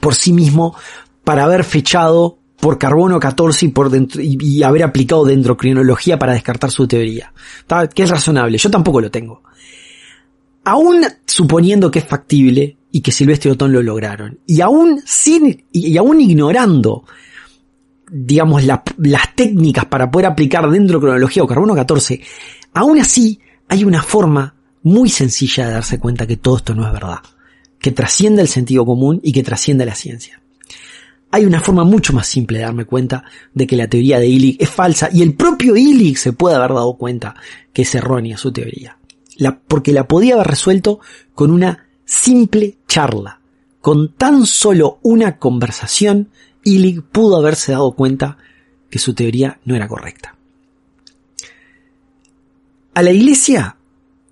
[0.00, 0.74] por sí mismo
[1.22, 3.72] para haber fechado por carbono 14
[4.18, 7.32] y, haber aplicado dendrocrinología para descartar su teoría.
[7.94, 9.42] Que es razonable, yo tampoco lo tengo
[10.64, 15.64] aún suponiendo que es factible y que Silvestre y Otón lo lograron, y aún sin,
[15.72, 17.04] y, aún ignorando,
[18.10, 22.20] digamos, las técnicas para poder aplicar dentro de cronología o carbono 14,
[22.72, 26.92] aún así hay una forma muy sencilla de darse cuenta que todo esto no es
[26.92, 27.18] verdad,
[27.80, 30.40] que trasciende el sentido común y que trasciende la ciencia.
[31.32, 34.56] Hay una forma mucho más simple de darme cuenta de que la teoría de Illig
[34.62, 37.34] es falsa y el propio Illig se puede haber dado cuenta
[37.72, 38.96] que es errónea su teoría
[39.66, 41.01] porque la podía haber resuelto
[41.35, 43.41] con una simple charla.
[43.80, 46.30] Con tan solo una conversación,
[46.62, 48.39] Illig pudo haberse dado cuenta
[48.91, 50.37] que su teoría no era correcta.
[52.95, 53.76] A la iglesia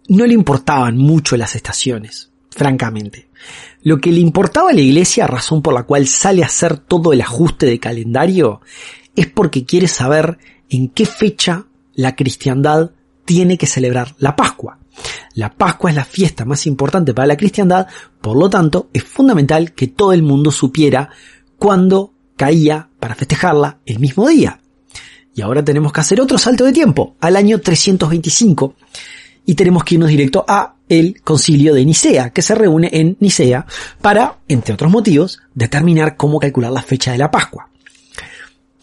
[0.08, 3.28] no le importaban mucho las estaciones, francamente.
[3.82, 7.12] Lo que le importaba a la iglesia, razón por la cual sale a hacer todo
[7.12, 8.60] el ajuste de calendario,
[9.16, 10.38] es porque quiere saber
[10.70, 12.92] en qué fecha la cristiandad
[13.24, 14.78] tiene que celebrar la Pascua.
[15.34, 17.86] La Pascua es la fiesta más importante para la cristiandad,
[18.20, 21.10] por lo tanto es fundamental que todo el mundo supiera
[21.58, 24.60] cuándo caía para festejarla el mismo día.
[25.34, 28.74] Y ahora tenemos que hacer otro salto de tiempo, al año 325,
[29.46, 33.66] y tenemos que irnos directo a el concilio de Nicea, que se reúne en Nicea
[34.02, 37.71] para, entre otros motivos, determinar cómo calcular la fecha de la Pascua.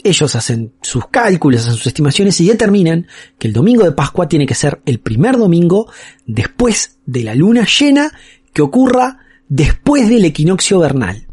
[0.03, 4.45] Ellos hacen sus cálculos, hacen sus estimaciones y determinan que el domingo de Pascua tiene
[4.45, 5.91] que ser el primer domingo
[6.25, 8.11] después de la luna llena
[8.53, 11.27] que ocurra después del equinoccio vernal.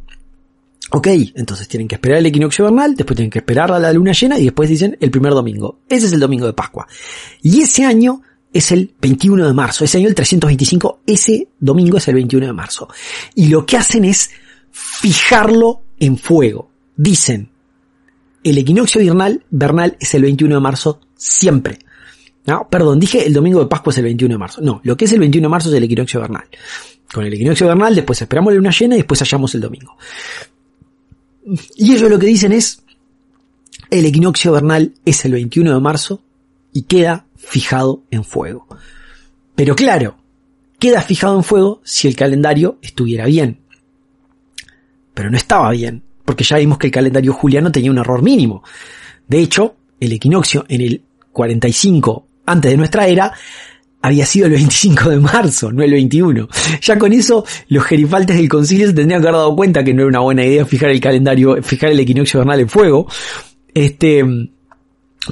[0.91, 4.13] Ok, entonces tienen que esperar el equinoccio vernal, después tienen que esperar a la luna
[4.13, 5.81] llena y después dicen el primer domingo.
[5.89, 6.87] Ese es el domingo de Pascua.
[7.43, 12.09] Y ese año es el 21 de marzo, ese año el 325, ese domingo es
[12.09, 12.89] el 21 de marzo.
[13.35, 14.31] Y lo que hacen es
[14.71, 17.51] fijarlo en fuego dicen,
[18.51, 21.79] el equinoccio vernal, vernal es el 21 de marzo siempre.
[22.47, 24.61] No, perdón, dije el domingo de Pascua es el 21 de marzo.
[24.61, 26.45] No, lo que es el 21 de marzo es el equinoccio vernal.
[27.13, 29.97] Con el equinoccio vernal después esperamos la luna llena y después hallamos el domingo.
[31.77, 32.83] Y ellos lo que dicen es,
[33.91, 36.23] el equinoccio vernal es el 21 de marzo
[36.73, 38.67] y queda fijado en fuego.
[39.57, 40.17] Pero claro,
[40.79, 43.61] queda fijado en fuego si el calendario estuviera bien.
[45.15, 48.63] Pero no estaba bien, porque ya vimos que el calendario juliano tenía un error mínimo.
[49.27, 51.03] De hecho, el equinoccio en el
[51.33, 53.33] 45 antes de nuestra era
[54.03, 56.49] había sido el 25 de marzo, no el 21.
[56.81, 60.03] Ya con eso, los gerifaltes del concilio se tendrían que haber dado cuenta que no
[60.03, 63.09] era una buena idea fijar el calendario, fijar el equinoccio vernal en fuego.
[63.75, 64.25] Este,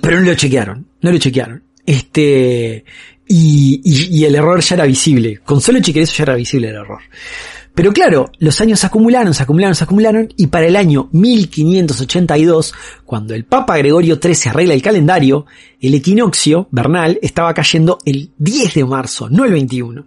[0.00, 1.62] pero no lo chequearon, no lo chequearon.
[1.86, 2.84] Este,
[3.28, 5.38] y, y, el error ya era visible.
[5.44, 7.00] Con solo chequear eso ya era visible el error.
[7.74, 12.72] Pero claro, los años se acumularon, se acumularon, se acumularon, y para el año 1582,
[13.04, 15.46] cuando el Papa Gregorio XIII arregla el calendario,
[15.80, 20.06] el equinoccio vernal estaba cayendo el 10 de marzo, no el 21.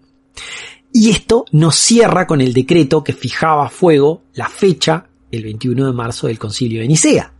[0.93, 5.87] Y esto nos cierra con el decreto que fijaba a fuego la fecha, el 21
[5.87, 7.33] de marzo, del concilio de Nicea.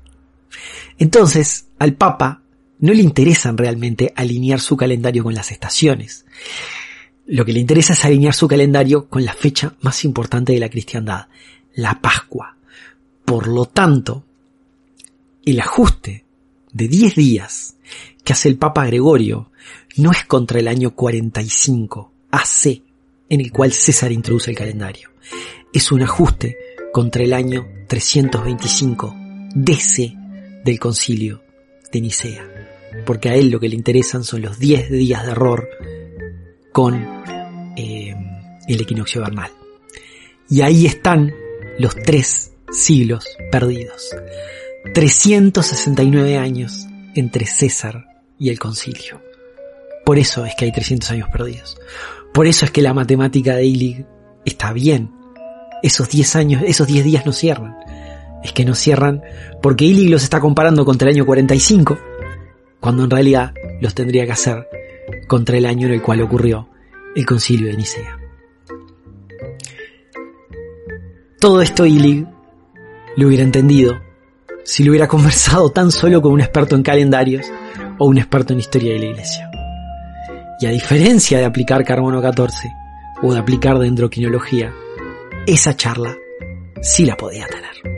[0.97, 2.41] Entonces, al Papa
[2.79, 6.25] no le interesan realmente alinear su calendario con las estaciones.
[7.27, 10.69] Lo que le interesa es alinear su calendario con la fecha más importante de la
[10.69, 11.27] cristiandad,
[11.75, 12.55] la Pascua.
[13.25, 14.23] Por lo tanto,
[15.45, 16.23] el ajuste
[16.71, 17.75] de 10 días
[18.23, 19.51] que hace el Papa Gregorio
[19.97, 22.81] no es contra el año 45 AC
[23.29, 25.09] en el cual César introduce el calendario.
[25.73, 26.57] Es un ajuste
[26.93, 29.15] contra el año 325
[29.53, 30.15] DC
[30.63, 31.43] del concilio
[31.91, 32.49] de Nicea.
[33.05, 35.67] Porque a él lo que le interesan son los 10 días de error
[36.77, 36.93] con
[37.75, 38.15] eh,
[38.67, 39.49] el equinoccio vernal.
[40.47, 41.33] Y ahí están
[41.79, 44.15] los tres siglos perdidos.
[44.93, 48.05] 369 años entre César
[48.37, 49.23] y el concilio.
[50.05, 51.79] Por eso es que hay 300 años perdidos.
[52.31, 54.05] Por eso es que la matemática de Illig
[54.45, 55.11] está bien.
[55.81, 57.75] Esos 10 años, esos 10 días no cierran
[58.43, 59.23] es que no cierran
[59.63, 61.97] porque Illig los está comparando contra el año 45,
[62.79, 64.67] cuando en realidad los tendría que hacer
[65.27, 66.69] contra el año en el cual ocurrió
[67.15, 68.17] el concilio de Nicea.
[71.39, 72.25] Todo esto Illig
[73.15, 73.99] lo hubiera entendido
[74.63, 77.51] si lo hubiera conversado tan solo con un experto en calendarios
[77.97, 79.49] o un experto en historia de la iglesia.
[80.59, 82.69] Y a diferencia de aplicar carbono 14
[83.21, 84.73] o de aplicar dendroquinología,
[85.45, 86.15] esa charla
[86.81, 87.96] sí la podía tener.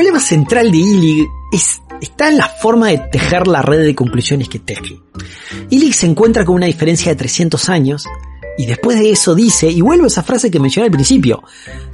[0.00, 4.48] Problema central de Illig es, está en la forma de tejer la red de conclusiones
[4.48, 4.98] que teje.
[5.68, 8.06] Illig se encuentra con una diferencia de 300 años
[8.56, 11.42] y después de eso dice, y vuelvo a esa frase que mencioné al principio,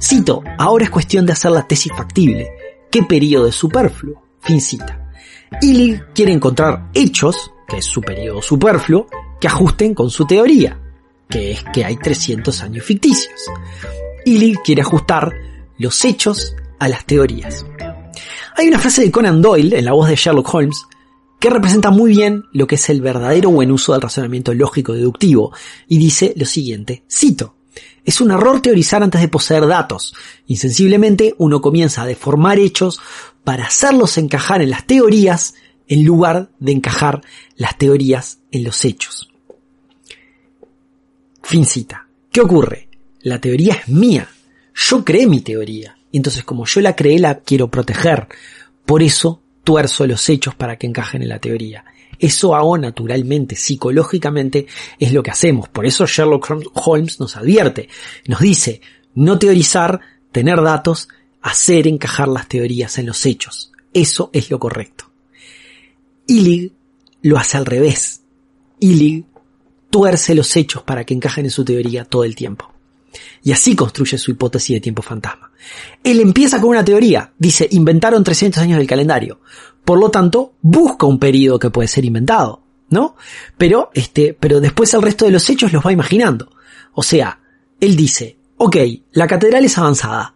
[0.01, 2.49] cito, ahora es cuestión de hacer la tesis factible.
[2.89, 4.23] ¿Qué periodo es superfluo?
[4.39, 5.11] Fin cita.
[5.61, 9.07] Illig quiere encontrar hechos, que es su periodo superfluo,
[9.41, 10.79] que ajusten con su teoría,
[11.27, 13.51] que es que hay 300 años ficticios.
[14.23, 15.33] Illig quiere ajustar
[15.77, 17.65] los hechos a las teorías.
[18.59, 20.87] Hay una frase de Conan Doyle en la voz de Sherlock Holmes
[21.39, 25.53] que representa muy bien lo que es el verdadero buen uso del razonamiento lógico deductivo
[25.87, 27.53] y dice lo siguiente, cito,
[28.03, 30.15] es un error teorizar antes de poseer datos.
[30.47, 32.99] Insensiblemente uno comienza a deformar hechos
[33.43, 35.53] para hacerlos encajar en las teorías
[35.87, 37.21] en lugar de encajar
[37.57, 39.29] las teorías en los hechos.
[41.43, 42.07] Fin cita.
[42.31, 42.89] ¿Qué ocurre?
[43.21, 44.27] La teoría es mía.
[44.73, 48.27] Yo creé mi teoría entonces como yo la creé la quiero proteger.
[48.85, 51.85] Por eso tuerzo los hechos para que encajen en la teoría.
[52.19, 54.65] Eso hago naturalmente, psicológicamente,
[54.99, 55.69] es lo que hacemos.
[55.69, 57.89] Por eso Sherlock Holmes nos advierte,
[58.27, 58.81] nos dice,
[59.13, 59.99] no teorizar,
[60.31, 61.09] tener datos,
[61.41, 63.71] hacer encajar las teorías en los hechos.
[63.93, 65.11] Eso es lo correcto.
[66.27, 66.73] Illig
[67.21, 68.21] lo hace al revés.
[68.79, 69.25] Illig
[69.89, 72.73] tuerce los hechos para que encajen en su teoría todo el tiempo.
[73.43, 75.51] Y así construye su hipótesis de tiempo fantasma.
[76.03, 79.39] Él empieza con una teoría, dice, inventaron 300 años del calendario.
[79.83, 83.15] Por lo tanto, busca un periodo que puede ser inventado, ¿no?
[83.57, 86.51] Pero, este, pero después el resto de los hechos los va imaginando.
[86.93, 87.39] O sea,
[87.79, 88.75] él dice, ok,
[89.13, 90.33] la catedral es avanzada.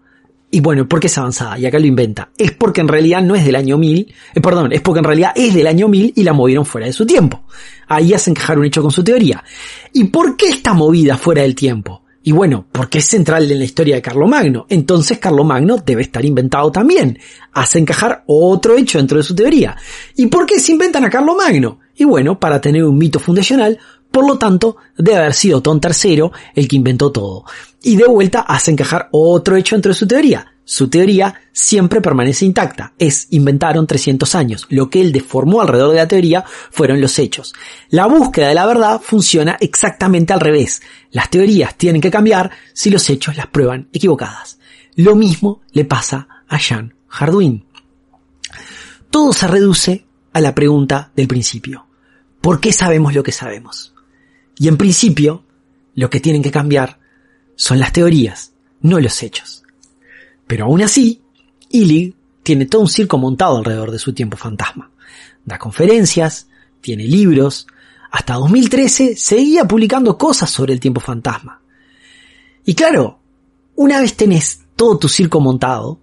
[0.54, 1.58] Y bueno, ¿por qué es avanzada?
[1.58, 2.30] Y acá lo inventa.
[2.38, 5.32] Es porque en realidad no es del año 1000, eh, perdón, es porque en realidad
[5.34, 7.44] es del año 1000 y la movieron fuera de su tiempo.
[7.88, 9.44] Ahí hace encajar un hecho con su teoría.
[9.94, 12.01] ¿Y por qué está movida fuera del tiempo?
[12.24, 14.68] Y bueno, porque es central en la historia de Carlomagno.
[14.70, 17.18] Entonces Carlomagno debe estar inventado también.
[17.54, 19.76] Hace encajar otro hecho dentro de su teoría.
[20.16, 21.80] ¿Y por qué se inventan a Carlomagno?
[21.96, 23.80] Y bueno, para tener un mito fundacional,
[24.12, 27.46] por lo tanto, debe haber sido Ton III el que inventó todo.
[27.82, 30.51] Y de vuelta hace encajar otro hecho dentro de su teoría.
[30.72, 32.94] Su teoría siempre permanece intacta.
[32.98, 34.68] Es inventaron 300 años.
[34.70, 37.54] Lo que él deformó alrededor de la teoría fueron los hechos.
[37.90, 40.82] La búsqueda de la verdad funciona exactamente al revés.
[41.12, 44.60] Las teorías tienen que cambiar si los hechos las prueban equivocadas.
[44.96, 47.66] Lo mismo le pasa a Jean Hardwin.
[49.10, 51.86] Todo se reduce a la pregunta del principio.
[52.40, 53.94] ¿Por qué sabemos lo que sabemos?
[54.58, 55.44] Y en principio,
[55.96, 56.98] lo que tienen que cambiar
[57.58, 59.62] son las teorías, no los hechos.
[60.52, 61.22] Pero aún así,
[61.70, 64.92] Illig tiene todo un circo montado alrededor de su tiempo fantasma.
[65.46, 66.50] Da conferencias,
[66.82, 67.68] tiene libros,
[68.12, 71.62] hasta 2013 seguía publicando cosas sobre el tiempo fantasma.
[72.66, 73.22] Y claro,
[73.78, 76.02] una vez tenés todo tu circo montado,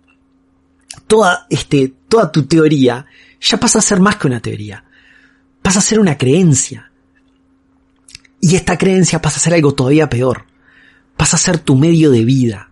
[1.06, 3.04] toda, este, toda tu teoría,
[3.42, 4.82] ya pasa a ser más que una teoría.
[5.60, 6.90] Pasa a ser una creencia.
[8.40, 10.46] Y esta creencia pasa a ser algo todavía peor.
[11.18, 12.68] Pasa a ser tu medio de vida.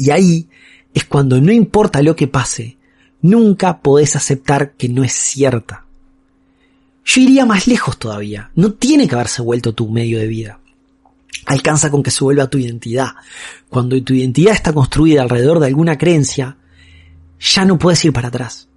[0.00, 0.49] Y ahí
[0.94, 2.76] es cuando no importa lo que pase,
[3.22, 5.84] nunca podés aceptar que no es cierta.
[7.04, 8.50] Yo iría más lejos todavía.
[8.54, 10.60] No tiene que haberse vuelto tu medio de vida.
[11.46, 13.14] Alcanza con que se vuelva tu identidad.
[13.68, 16.56] Cuando tu identidad está construida alrededor de alguna creencia,
[17.40, 18.68] ya no puedes ir para atrás.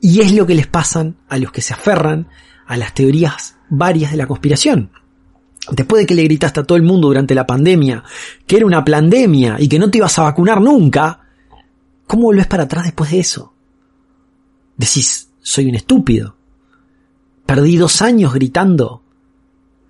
[0.00, 2.28] Y es lo que les pasan a los que se aferran
[2.66, 4.90] a las teorías varias de la conspiración.
[5.70, 8.04] Después de que le gritaste a todo el mundo durante la pandemia
[8.46, 11.20] que era una pandemia y que no te ibas a vacunar nunca,
[12.06, 13.52] ¿cómo volvés para atrás después de eso?
[14.76, 16.36] Decís, soy un estúpido.
[17.46, 19.02] Perdí dos años gritando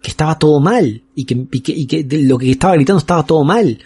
[0.00, 3.78] que estaba todo mal y que, y que, lo que estaba gritando estaba todo mal.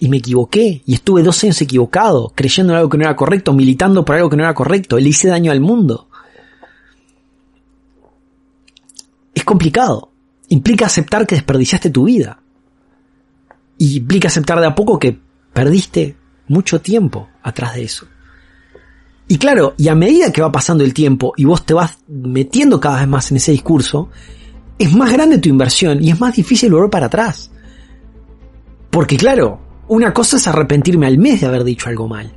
[0.00, 3.52] Y me equivoqué y estuve dos años equivocado, creyendo en algo que no era correcto,
[3.52, 6.08] militando por algo que no era correcto, le hice daño al mundo.
[9.32, 10.13] Es complicado
[10.48, 12.40] implica aceptar que desperdiciaste tu vida.
[13.78, 15.18] Y implica aceptar de a poco que
[15.52, 16.16] perdiste
[16.48, 18.06] mucho tiempo atrás de eso.
[19.26, 22.78] Y claro, y a medida que va pasando el tiempo y vos te vas metiendo
[22.78, 24.10] cada vez más en ese discurso,
[24.78, 27.50] es más grande tu inversión y es más difícil volver para atrás.
[28.90, 32.36] Porque claro, una cosa es arrepentirme al mes de haber dicho algo mal.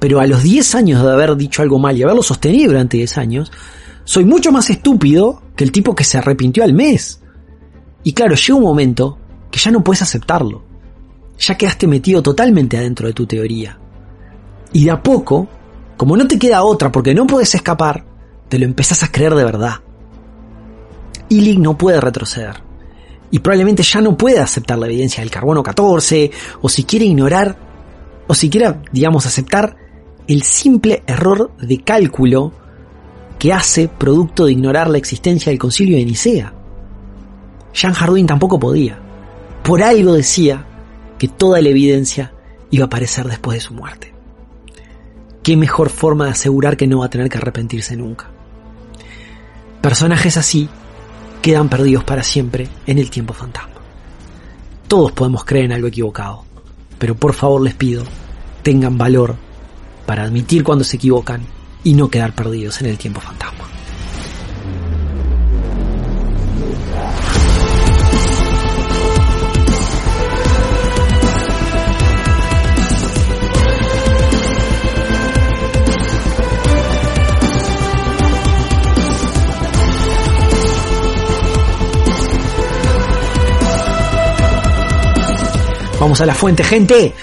[0.00, 3.18] Pero a los 10 años de haber dicho algo mal y haberlo sostenido durante 10
[3.18, 3.52] años,
[4.04, 7.20] soy mucho más estúpido que el tipo que se arrepintió al mes.
[8.02, 9.18] Y claro, llega un momento
[9.50, 10.62] que ya no puedes aceptarlo.
[11.38, 13.78] Ya quedaste metido totalmente adentro de tu teoría.
[14.72, 15.48] Y de a poco,
[15.96, 18.04] como no te queda otra porque no puedes escapar,
[18.48, 19.76] te lo empezás a creer de verdad.
[21.28, 22.62] Illig no puede retroceder.
[23.30, 26.30] Y probablemente ya no puede aceptar la evidencia del carbono 14,
[26.62, 27.58] o si quiere ignorar,
[28.26, 29.76] o si quiera, digamos, aceptar
[30.26, 32.52] el simple error de cálculo
[33.38, 36.54] que hace producto de ignorar la existencia del concilio de Nicea.
[37.78, 38.98] Jean Hardwin tampoco podía.
[39.62, 40.66] Por algo decía
[41.16, 42.32] que toda la evidencia
[42.72, 44.12] iba a aparecer después de su muerte.
[45.44, 48.30] ¿Qué mejor forma de asegurar que no va a tener que arrepentirse nunca?
[49.80, 50.68] Personajes así
[51.40, 53.76] quedan perdidos para siempre en el tiempo fantasma.
[54.88, 56.42] Todos podemos creer en algo equivocado,
[56.98, 58.02] pero por favor les pido,
[58.64, 59.36] tengan valor
[60.04, 61.42] para admitir cuando se equivocan
[61.84, 63.67] y no quedar perdidos en el tiempo fantasma.
[86.00, 87.14] Vamos a la fuente, gente.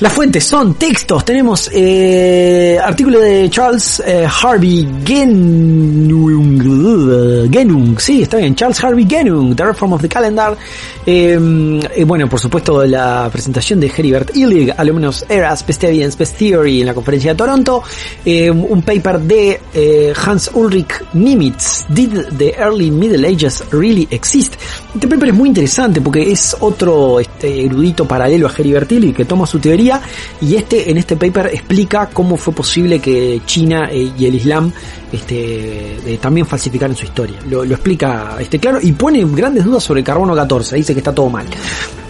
[0.00, 1.24] Las fuentes son textos.
[1.26, 6.58] Tenemos eh, artículo de Charles eh, Harvey Genung,
[7.52, 10.56] Genung, sí, está bien, Charles Harvey Genung, The Reform of the Calendar.
[11.04, 16.38] Em, eh, bueno, por supuesto, la presentación de Heribert Illig, Alumnos Eras, Best Evidence, Best
[16.38, 17.82] Theory en la conferencia de Toronto.
[18.24, 24.54] Em, un paper de eh, Hans Ulrich Nimitz, Did the Early Middle Ages Really Exist?
[24.94, 29.24] Este paper es muy interesante porque es otro este, erudito paralelo a Heribert Illig que
[29.24, 30.00] toma su teoría
[30.40, 34.72] y este en este paper explica cómo fue posible que China eh, y el Islam
[35.12, 37.38] este, eh, también falsificaran su historia.
[37.48, 41.14] Lo, explica este claro y pone grandes dudas sobre el carbono 14, dice que está
[41.14, 41.46] todo mal.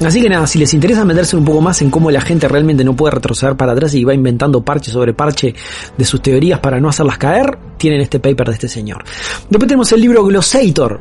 [0.03, 2.83] Así que nada, si les interesa meterse un poco más en cómo la gente realmente
[2.83, 5.55] no puede retroceder para atrás y va inventando parche sobre parche
[5.97, 9.05] de sus teorías para no hacerlas caer, tienen este paper de este señor.
[9.51, 11.01] Después tenemos el libro Glossator,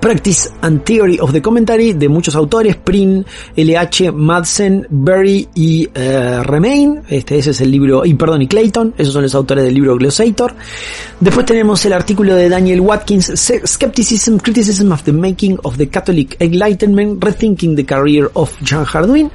[0.00, 3.24] Practice and Theory of the Commentary de muchos autores, Prin,
[3.56, 8.94] LH, Madsen, Berry y eh, Remain, este ese es el libro, y perdón, y Clayton,
[8.98, 10.54] esos son los autores del libro Glossator.
[11.20, 13.32] Después tenemos el artículo de Daniel Watkins,
[13.66, 19.30] Skepticism, Criticism of the Making of the Catholic Enlightenment, Rethinking the Career of John Hardwin.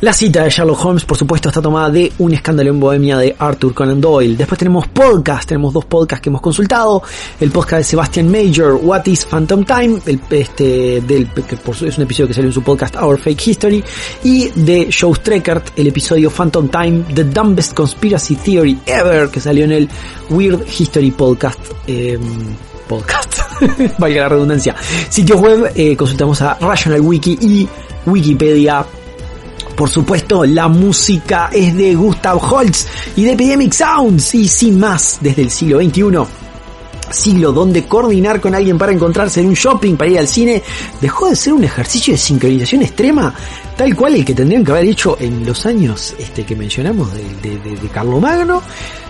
[0.00, 3.34] La cita de Sherlock Holmes, por supuesto, está tomada de Un escándalo en Bohemia de
[3.36, 4.36] Arthur Conan Doyle.
[4.36, 7.02] Después tenemos podcast, tenemos dos podcasts que hemos consultado.
[7.40, 12.04] El podcast de Sebastian Major, What is Phantom Time, el, este, del, que es un
[12.04, 13.82] episodio que salió en su podcast Our Fake History.
[14.22, 19.64] Y de Joe Streckert, el episodio Phantom Time, The Dumbest Conspiracy Theory Ever, que salió
[19.64, 19.88] en el
[20.30, 21.58] Weird History Podcast.
[21.88, 22.16] Eh,
[22.88, 23.38] podcast,
[23.98, 24.76] valga la redundancia.
[25.08, 27.68] Sitio web, eh, consultamos a Rational Wiki y
[28.06, 28.86] Wikipedia
[29.78, 34.34] por supuesto, la música es de Gustav Holst y de Epidemic Sounds.
[34.34, 36.02] Y sin más, desde el siglo XXI,
[37.12, 40.60] siglo donde coordinar con alguien para encontrarse en un shopping, para ir al cine,
[41.00, 43.32] dejó de ser un ejercicio de sincronización extrema,
[43.76, 47.56] tal cual el que tendrían que haber hecho en los años este, que mencionamos de,
[47.60, 48.60] de, de Carlomagno,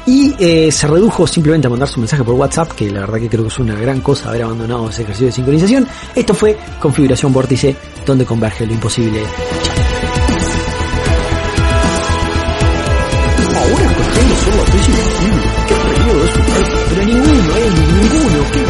[0.04, 3.30] y eh, se redujo simplemente a mandar su mensaje por WhatsApp, que la verdad que
[3.30, 5.88] creo que es una gran cosa haber abandonado ese ejercicio de sincronización.
[6.14, 9.22] Esto fue Configuración Vórtice, donde converge lo imposible.
[14.89, 15.43] Imposible.
[15.68, 16.41] ¿Qué periodo es su
[16.89, 17.70] Pero ninguno, eh,
[18.01, 18.67] ninguno.